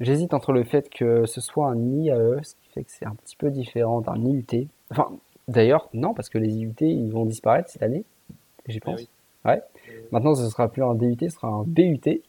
j'hésite 0.00 0.34
entre 0.34 0.52
le 0.52 0.62
fait 0.62 0.88
que 0.88 1.26
ce 1.26 1.40
soit 1.40 1.66
un 1.66 1.76
IAE, 1.76 2.44
ce 2.44 2.54
qui 2.54 2.68
fait 2.72 2.84
que 2.84 2.92
c'est 2.92 3.06
un 3.06 3.16
petit 3.16 3.34
peu 3.34 3.50
différent 3.50 4.02
d'un 4.02 4.24
IUT. 4.24 4.68
Enfin, 4.92 5.10
D'ailleurs, 5.50 5.88
non, 5.94 6.14
parce 6.14 6.28
que 6.28 6.38
les 6.38 6.48
IUT, 6.48 6.74
ils 6.80 7.10
vont 7.10 7.26
disparaître 7.26 7.68
cette 7.68 7.82
année, 7.82 8.04
j'y 8.68 8.76
eh 8.76 8.80
pense. 8.80 9.00
Ouais. 9.44 9.60
Maintenant, 10.12 10.36
ce 10.36 10.48
sera 10.48 10.68
plus 10.68 10.84
un 10.84 10.94
DUT, 10.94 11.16
ce 11.20 11.28
sera 11.28 11.48
un 11.48 11.64
BUT. 11.66 11.98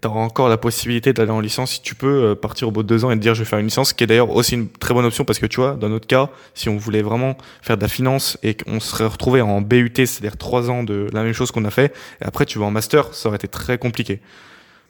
tu 0.00 0.08
auras 0.08 0.20
encore 0.20 0.48
la 0.48 0.56
possibilité 0.56 1.12
d'aller 1.12 1.30
en 1.30 1.40
licence 1.40 1.72
si 1.72 1.82
tu 1.82 1.94
peux 1.94 2.30
euh, 2.30 2.34
partir 2.34 2.68
au 2.68 2.70
bout 2.70 2.82
de 2.82 2.88
deux 2.88 3.04
ans 3.04 3.10
et 3.10 3.16
te 3.16 3.20
dire 3.20 3.34
je 3.34 3.42
vais 3.42 3.48
faire 3.48 3.58
une 3.58 3.66
licence, 3.66 3.92
qui 3.92 4.04
est 4.04 4.06
d'ailleurs 4.06 4.30
aussi 4.30 4.54
une 4.54 4.70
très 4.70 4.94
bonne 4.94 5.04
option 5.04 5.26
parce 5.26 5.38
que 5.38 5.44
tu 5.44 5.60
vois, 5.60 5.74
dans 5.74 5.90
notre 5.90 6.06
cas, 6.06 6.30
si 6.54 6.70
on 6.70 6.78
voulait 6.78 7.02
vraiment 7.02 7.36
faire 7.60 7.76
de 7.76 7.82
la 7.82 7.88
finance 7.88 8.38
et 8.42 8.54
qu'on 8.54 8.80
serait 8.80 9.04
retrouvé 9.06 9.42
en 9.42 9.60
BUT, 9.60 9.92
c'est-à-dire 9.94 10.38
trois 10.38 10.70
ans 10.70 10.84
de 10.84 11.06
la 11.12 11.22
même 11.22 11.34
chose 11.34 11.50
qu'on 11.50 11.66
a 11.66 11.70
fait, 11.70 11.94
et 12.22 12.24
après 12.24 12.46
tu 12.46 12.58
vas 12.58 12.64
en 12.64 12.70
master, 12.70 13.12
ça 13.12 13.28
aurait 13.28 13.36
été 13.36 13.48
très 13.48 13.76
compliqué. 13.76 14.20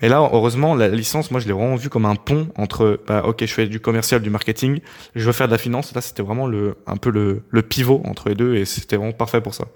Et 0.03 0.09
là, 0.09 0.29
heureusement, 0.33 0.75
la 0.75 0.89
licence, 0.89 1.31
moi, 1.31 1.41
je 1.41 1.47
l'ai 1.47 1.53
vraiment 1.53 1.77
vu 1.77 1.91
comme 1.91 2.07
un 2.07 2.15
pont 2.15 2.49
entre, 2.57 3.01
bah, 3.07 3.23
ok, 3.27 3.45
je 3.45 3.53
fais 3.53 3.67
du 3.67 3.81
commercial, 3.81 4.23
du 4.23 4.31
marketing, 4.31 4.81
je 5.15 5.27
veux 5.27 5.33
faire 5.33 5.47
de 5.47 5.53
la 5.53 5.59
finance. 5.59 5.95
Là, 5.95 6.01
c'était 6.01 6.23
vraiment 6.23 6.47
le, 6.47 6.77
un 6.87 6.97
peu 6.97 7.11
le, 7.11 7.43
le 7.51 7.63
pivot 7.63 8.01
entre 8.07 8.29
les 8.29 8.35
deux 8.35 8.57
et 8.57 8.65
c'était 8.65 8.97
vraiment 8.97 9.13
parfait 9.13 9.41
pour 9.41 9.55
ça. 9.55 9.67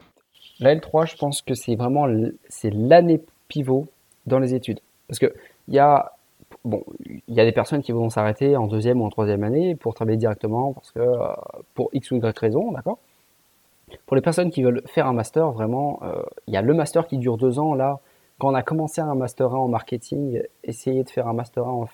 La 0.61 0.75
L3, 0.75 1.11
je 1.11 1.17
pense 1.17 1.43
que 1.43 1.55
c'est 1.55 1.75
vraiment 1.75 2.07
c'est 2.49 2.71
l'année 2.71 3.21
pivot 3.49 3.87
dans 4.27 4.39
les 4.39 4.55
études. 4.55 4.81
Parce 5.09 5.19
que 5.19 5.35
il 5.69 5.75
y 5.75 5.79
a, 5.79 6.13
bon, 6.65 6.85
il 7.05 7.35
y 7.35 7.41
a 7.41 7.45
des 7.45 7.53
personnes 7.53 7.83
qui 7.83 7.93
vont 7.93 8.09
s'arrêter 8.09 8.57
en 8.57 8.67
deuxième 8.67 9.01
ou 9.01 9.05
en 9.05 9.11
troisième 9.11 9.45
année 9.45 9.75
pour 9.75 9.95
travailler 9.95 10.17
directement 10.17 10.73
parce 10.73 10.91
que, 10.93 11.01
euh, 11.01 11.29
pour 11.75 11.91
X 11.93 12.11
ou 12.11 12.17
Y 12.17 12.39
raison, 12.39 12.73
d'accord? 12.73 12.99
Pour 14.07 14.17
les 14.17 14.23
personnes 14.23 14.51
qui 14.51 14.63
veulent 14.63 14.83
faire 14.87 15.07
un 15.07 15.13
master, 15.13 15.51
vraiment, 15.51 16.01
euh, 16.03 16.23
il 16.47 16.55
y 16.55 16.57
a 16.57 16.63
le 16.63 16.75
master 16.75 17.07
qui 17.07 17.19
dure 17.19 17.37
deux 17.37 17.59
ans, 17.59 17.75
là, 17.75 18.01
quand 18.39 18.49
on 18.51 18.55
a 18.55 18.63
commencé 18.63 19.01
un 19.01 19.15
master 19.15 19.55
1 19.55 19.57
en 19.57 19.69
marketing, 19.69 20.43
essayer 20.65 21.05
de 21.05 21.11
faire 21.11 21.29
un 21.29 21.33
master 21.33 21.67
1 21.67 21.87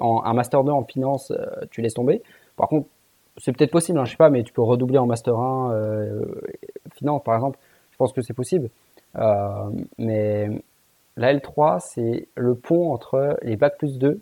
en, 0.00 0.22
un 0.24 0.32
master 0.32 0.64
2 0.64 0.70
en 0.70 0.84
finance, 0.84 1.30
euh, 1.32 1.44
tu 1.70 1.82
laisses 1.82 1.94
tomber. 1.94 2.22
Par 2.56 2.68
contre, 2.68 2.88
c'est 3.36 3.52
peut-être 3.52 3.70
possible, 3.70 3.98
hein, 3.98 4.04
je 4.04 4.12
sais 4.12 4.16
pas, 4.16 4.30
mais 4.30 4.42
tu 4.42 4.52
peux 4.52 4.62
redoubler 4.62 4.98
en 4.98 5.06
master 5.06 5.36
1 5.36 5.72
euh, 5.72 6.24
finance 6.94 7.22
par 7.24 7.34
exemple. 7.34 7.58
Je 7.92 7.96
pense 7.96 8.12
que 8.12 8.22
c'est 8.22 8.34
possible. 8.34 8.70
Euh, 9.16 9.70
mais 9.96 10.48
la 11.16 11.34
L3, 11.34 11.80
c'est 11.80 12.28
le 12.36 12.54
pont 12.54 12.92
entre 12.92 13.36
les 13.42 13.56
bac 13.56 13.76
plus 13.78 13.98
2 13.98 14.20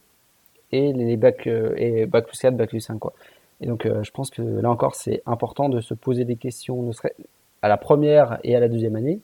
et 0.72 0.92
les 0.92 1.16
bac 1.16 1.46
et 1.46 2.06
bac 2.06 2.26
plus 2.26 2.38
4, 2.38 2.56
bac 2.56 2.70
plus 2.70 2.80
5 2.80 2.98
quoi. 2.98 3.12
Et 3.60 3.66
donc 3.66 3.86
je 3.86 4.10
pense 4.10 4.30
que 4.30 4.42
là 4.42 4.70
encore 4.70 4.94
c'est 4.94 5.22
important 5.24 5.68
de 5.68 5.80
se 5.80 5.94
poser 5.94 6.24
des 6.24 6.36
questions, 6.36 6.82
ne 6.82 6.92
serait 6.92 7.14
à 7.62 7.68
la 7.68 7.76
première 7.76 8.38
et 8.44 8.54
à 8.56 8.60
la 8.60 8.68
deuxième 8.68 8.96
année, 8.96 9.20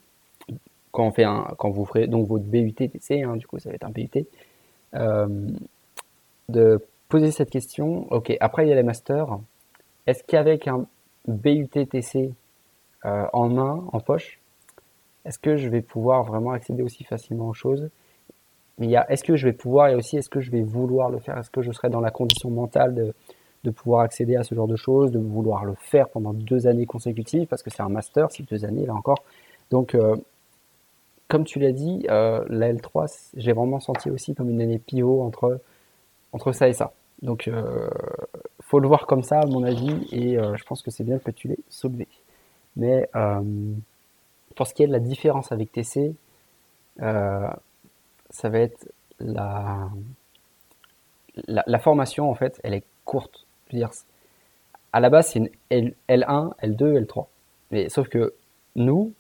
quand, 0.92 1.07
on 1.07 1.11
fait 1.11 1.24
un, 1.24 1.48
quand 1.59 1.70
vous 1.70 1.85
ferez 1.85 2.07
donc 2.07 2.28
votre 2.28 2.44
BUT 2.44 2.72
TC, 2.72 3.22
hein, 3.22 3.37
du 3.37 3.46
coup 3.46 3.59
ça 3.59 3.70
va 3.70 3.74
être 3.74 3.85
un 3.85 3.90
BUT, 3.90 4.09
euh, 4.94 5.48
de 6.48 6.81
poser 7.09 7.31
cette 7.31 7.50
question. 7.50 8.07
Ok, 8.12 8.33
après 8.40 8.66
il 8.66 8.68
y 8.68 8.72
a 8.72 8.76
les 8.76 8.83
masters. 8.83 9.38
Est-ce 10.07 10.22
qu'avec 10.24 10.68
un 10.68 10.87
BUT 11.26 11.68
TC 11.68 12.33
euh, 13.05 13.26
en 13.33 13.48
main, 13.48 13.85
en 13.92 14.00
poche, 14.00 14.38
est-ce 15.24 15.38
que 15.38 15.57
je 15.57 15.68
vais 15.68 15.83
pouvoir 15.83 16.24
vraiment 16.24 16.52
accéder 16.52 16.83
aussi 16.83 17.05
facilement 17.05 17.48
aux 17.48 17.55
choses? 17.55 17.88
Il 18.78 18.90
y 18.90 18.96
a 18.96 19.11
est-ce 19.11 19.24
que 19.24 19.37
je 19.37 19.46
vais 19.46 19.52
pouvoir 19.52 19.88
et 19.88 19.94
aussi 19.94 20.16
est-ce 20.16 20.31
que 20.31 20.40
je 20.40 20.50
vais 20.50 20.62
vouloir 20.62 21.11
le 21.11 21.18
faire? 21.18 21.38
Est-ce 21.38 21.50
que 21.50 21.62
je 21.62 21.72
serai 21.72 21.88
dans 21.88 22.00
la 22.00 22.11
condition 22.11 22.50
mentale 22.50 22.94
de, 22.94 23.14
de 23.64 23.70
pouvoir 23.70 24.02
accéder 24.02 24.37
à 24.37 24.42
ce 24.42 24.55
genre 24.55 24.66
de 24.66 24.76
choses, 24.76 25.12
de 25.12 25.18
vouloir 25.18 25.64
le 25.64 25.74
faire 25.74 26.09
pendant 26.09 26.33
deux 26.33 26.66
années 26.66 26.87
consécutives 26.87 27.46
parce 27.46 27.62
que 27.62 27.70
c'est 27.70 27.83
un 27.83 27.88
master, 27.88 28.31
c'est 28.31 28.48
deux 28.48 28.64
années 28.64 28.87
là 28.87 28.94
encore. 28.94 29.22
Donc, 29.70 29.94
euh, 29.94 30.16
comme 31.32 31.44
tu 31.44 31.58
l'as 31.58 31.72
dit, 31.72 32.04
euh, 32.10 32.44
la 32.50 32.70
L3, 32.70 33.30
j'ai 33.38 33.54
vraiment 33.54 33.80
senti 33.80 34.10
aussi 34.10 34.34
comme 34.34 34.50
une 34.50 34.60
année 34.60 34.78
pivot 34.78 35.22
entre, 35.22 35.62
entre 36.32 36.52
ça 36.52 36.68
et 36.68 36.74
ça. 36.74 36.92
Donc, 37.22 37.48
euh, 37.48 37.88
faut 38.60 38.80
le 38.80 38.86
voir 38.86 39.06
comme 39.06 39.22
ça, 39.22 39.40
à 39.40 39.46
mon 39.46 39.64
avis, 39.64 40.06
et 40.12 40.36
euh, 40.36 40.54
je 40.58 40.64
pense 40.64 40.82
que 40.82 40.90
c'est 40.90 41.04
bien 41.04 41.18
que 41.18 41.30
tu 41.30 41.48
l'aies 41.48 41.58
soulevé. 41.70 42.06
Mais 42.76 43.08
euh, 43.16 43.40
pour 44.56 44.66
ce 44.66 44.74
qui 44.74 44.82
est 44.82 44.86
de 44.86 44.92
la 44.92 44.98
différence 44.98 45.52
avec 45.52 45.72
TC, 45.72 46.14
ça 46.98 48.48
va 48.50 48.58
être 48.58 48.92
la, 49.18 49.88
la, 51.46 51.64
la, 51.66 51.78
formation, 51.78 52.30
en 52.30 52.34
fait, 52.34 52.60
elle 52.62 52.74
est 52.74 52.84
courte. 53.06 53.46
Je 53.68 53.76
veux 53.76 53.78
dire, 53.78 53.90
à 54.92 55.00
la 55.00 55.08
base, 55.08 55.28
c'est 55.28 55.38
une 55.38 55.50
L, 55.70 55.94
L1, 56.10 56.54
L2, 56.58 57.06
L3. 57.06 57.24
Mais 57.70 57.88
sauf 57.88 58.10
que 58.10 58.34
nous, 58.76 59.14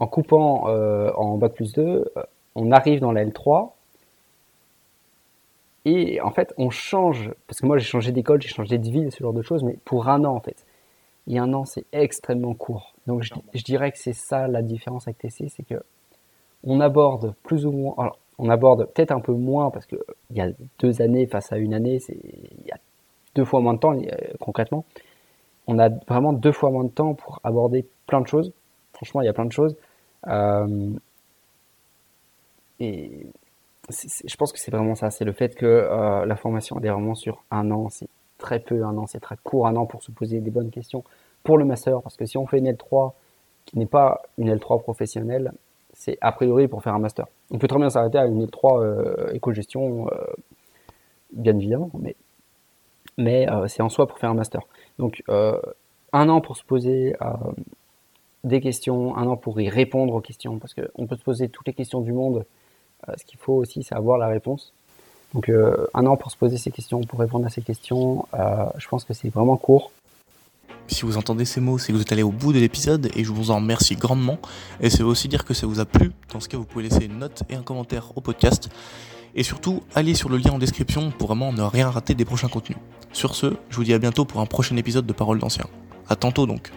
en 0.00 0.06
coupant 0.06 0.68
euh, 0.68 1.10
en 1.14 1.36
Bac 1.36 1.54
plus 1.54 1.72
2, 1.72 1.82
euh, 1.82 2.22
on 2.54 2.72
arrive 2.72 3.00
dans 3.00 3.12
la 3.12 3.24
L3, 3.24 3.70
et 5.84 6.20
en 6.20 6.30
fait, 6.30 6.52
on 6.58 6.70
change, 6.70 7.30
parce 7.46 7.60
que 7.60 7.66
moi 7.66 7.78
j'ai 7.78 7.86
changé 7.86 8.12
d'école, 8.12 8.42
j'ai 8.42 8.48
changé 8.48 8.78
de 8.78 8.90
ville, 8.90 9.10
ce 9.10 9.20
genre 9.20 9.32
de 9.32 9.42
choses, 9.42 9.62
mais 9.62 9.78
pour 9.84 10.08
un 10.08 10.24
an 10.24 10.34
en 10.34 10.40
fait. 10.40 10.66
Et 11.28 11.38
un 11.38 11.52
an, 11.52 11.64
c'est 11.64 11.84
extrêmement 11.92 12.54
court. 12.54 12.94
Donc 13.06 13.22
je, 13.22 13.62
dirais 13.62 13.92
que 13.92 13.98
c'est 13.98 14.12
ça 14.12 14.48
la 14.48 14.62
différence 14.62 15.06
avec 15.08 15.18
TC, 15.18 15.48
c'est 15.48 15.62
que 15.62 15.82
on 16.64 16.80
aborde 16.80 17.34
plus 17.42 17.64
ou 17.66 17.72
moins, 17.72 17.94
alors 17.98 18.18
on 18.38 18.50
aborde 18.50 18.86
peut-être 18.92 19.12
un 19.12 19.20
peu 19.20 19.32
moins 19.32 19.70
parce 19.70 19.86
que 19.86 19.96
il 20.30 20.36
y 20.36 20.40
a 20.40 20.48
deux 20.78 21.00
années 21.00 21.26
face 21.26 21.52
à 21.52 21.58
une 21.58 21.74
année, 21.74 22.00
c'est 22.00 22.18
il 22.22 22.66
y 22.66 22.72
a 22.72 22.78
deux 23.34 23.44
fois 23.44 23.60
moins 23.60 23.74
de 23.74 23.78
temps 23.78 23.94
concrètement. 24.40 24.84
On 25.66 25.78
a 25.78 25.88
vraiment 25.88 26.32
deux 26.32 26.52
fois 26.52 26.70
moins 26.70 26.84
de 26.84 26.90
temps 26.90 27.14
pour 27.14 27.40
aborder 27.44 27.86
plein 28.06 28.20
de 28.20 28.26
choses. 28.26 28.52
Franchement, 28.94 29.20
il 29.20 29.26
y 29.26 29.28
a 29.28 29.32
plein 29.32 29.44
de 29.44 29.52
choses. 29.52 29.76
Euh, 30.26 30.90
et 32.80 33.26
je 33.90 34.36
pense 34.36 34.52
que 34.52 34.58
c'est 34.58 34.70
vraiment 34.70 34.94
ça. 34.94 35.10
C'est 35.10 35.24
le 35.24 35.32
fait 35.32 35.54
que 35.54 35.66
euh, 35.66 36.26
la 36.26 36.36
formation 36.36 36.78
est 36.80 36.88
vraiment 36.88 37.14
sur 37.14 37.44
un 37.50 37.70
an. 37.70 37.88
C'est 37.88 38.08
très 38.38 38.60
peu 38.60 38.84
un 38.84 38.96
an, 38.96 39.06
c'est 39.06 39.20
très 39.20 39.36
court 39.42 39.66
un 39.66 39.76
an 39.76 39.86
pour 39.86 40.02
se 40.02 40.10
poser 40.10 40.40
des 40.40 40.50
bonnes 40.50 40.70
questions 40.70 41.04
pour 41.42 41.58
le 41.58 41.64
master. 41.64 42.02
Parce 42.02 42.16
que 42.16 42.24
si 42.24 42.36
on 42.38 42.46
fait 42.46 42.58
une 42.58 42.70
L3 42.70 43.12
qui 43.64 43.78
n'est 43.78 43.86
pas 43.86 44.22
une 44.38 44.54
L3 44.54 44.82
professionnelle, 44.82 45.52
c'est 45.92 46.18
a 46.20 46.32
priori 46.32 46.68
pour 46.68 46.82
faire 46.82 46.94
un 46.94 46.98
master. 46.98 47.26
On 47.50 47.58
peut 47.58 47.68
très 47.68 47.78
bien 47.78 47.90
s'arrêter 47.90 48.18
à 48.18 48.26
une 48.26 48.44
L3 48.44 48.82
euh, 48.82 49.32
éco-gestion, 49.32 50.08
euh, 50.08 50.24
bien 51.32 51.56
évidemment, 51.56 51.90
mais, 51.98 52.14
mais 53.16 53.46
c'est 53.66 53.82
en 53.82 53.88
soi 53.88 54.06
pour 54.06 54.18
faire 54.18 54.30
un 54.30 54.34
master. 54.34 54.60
Donc 54.98 55.22
un 55.28 56.28
an 56.28 56.40
pour 56.40 56.56
se 56.56 56.64
poser 56.64 57.14
des 58.44 58.60
questions, 58.60 59.16
un 59.16 59.26
an 59.26 59.36
pour 59.36 59.60
y 59.60 59.68
répondre 59.68 60.14
aux 60.14 60.20
questions, 60.20 60.58
parce 60.58 60.74
qu'on 60.74 61.06
peut 61.06 61.16
se 61.16 61.22
poser 61.22 61.48
toutes 61.48 61.66
les 61.66 61.74
questions 61.74 62.00
du 62.00 62.12
monde 62.12 62.44
euh, 63.08 63.12
ce 63.16 63.24
qu'il 63.24 63.38
faut 63.38 63.54
aussi, 63.54 63.82
c'est 63.82 63.94
avoir 63.94 64.18
la 64.18 64.26
réponse. 64.26 64.72
Donc 65.34 65.48
euh, 65.48 65.86
un 65.94 66.06
an 66.06 66.16
pour 66.16 66.30
se 66.30 66.36
poser 66.36 66.56
ces 66.56 66.70
questions, 66.70 67.00
pour 67.02 67.20
répondre 67.20 67.46
à 67.46 67.50
ces 67.50 67.62
questions, 67.62 68.26
euh, 68.34 68.64
je 68.78 68.88
pense 68.88 69.04
que 69.04 69.14
c'est 69.14 69.28
vraiment 69.28 69.56
court. 69.56 69.92
Si 70.88 71.02
vous 71.02 71.18
entendez 71.18 71.44
ces 71.44 71.60
mots, 71.60 71.76
c'est 71.76 71.88
que 71.88 71.96
vous 71.96 72.02
êtes 72.02 72.12
allé 72.12 72.22
au 72.22 72.30
bout 72.30 72.52
de 72.54 72.58
l'épisode 72.58 73.10
et 73.14 73.22
je 73.22 73.30
vous 73.30 73.50
en 73.50 73.56
remercie 73.56 73.94
grandement. 73.94 74.38
Et 74.80 74.88
ça 74.88 75.02
veut 75.02 75.10
aussi 75.10 75.28
dire 75.28 75.44
que 75.44 75.52
ça 75.52 75.66
vous 75.66 75.80
a 75.80 75.84
plu. 75.84 76.12
Dans 76.32 76.40
ce 76.40 76.48
cas, 76.48 76.56
vous 76.56 76.64
pouvez 76.64 76.84
laisser 76.84 77.04
une 77.04 77.18
note 77.18 77.42
et 77.50 77.56
un 77.56 77.62
commentaire 77.62 78.16
au 78.16 78.22
podcast. 78.22 78.70
Et 79.34 79.42
surtout, 79.42 79.82
allez 79.94 80.14
sur 80.14 80.30
le 80.30 80.38
lien 80.38 80.52
en 80.52 80.58
description 80.58 81.10
pour 81.10 81.28
vraiment 81.28 81.52
ne 81.52 81.60
rien 81.60 81.90
rater 81.90 82.14
des 82.14 82.24
prochains 82.24 82.48
contenus. 82.48 82.78
Sur 83.12 83.34
ce, 83.34 83.54
je 83.68 83.76
vous 83.76 83.84
dis 83.84 83.92
à 83.92 83.98
bientôt 83.98 84.24
pour 84.24 84.40
un 84.40 84.46
prochain 84.46 84.76
épisode 84.78 85.04
de 85.04 85.12
Paroles 85.12 85.38
d'Anciens. 85.38 85.66
À 86.08 86.16
tantôt 86.16 86.46
donc. 86.46 86.72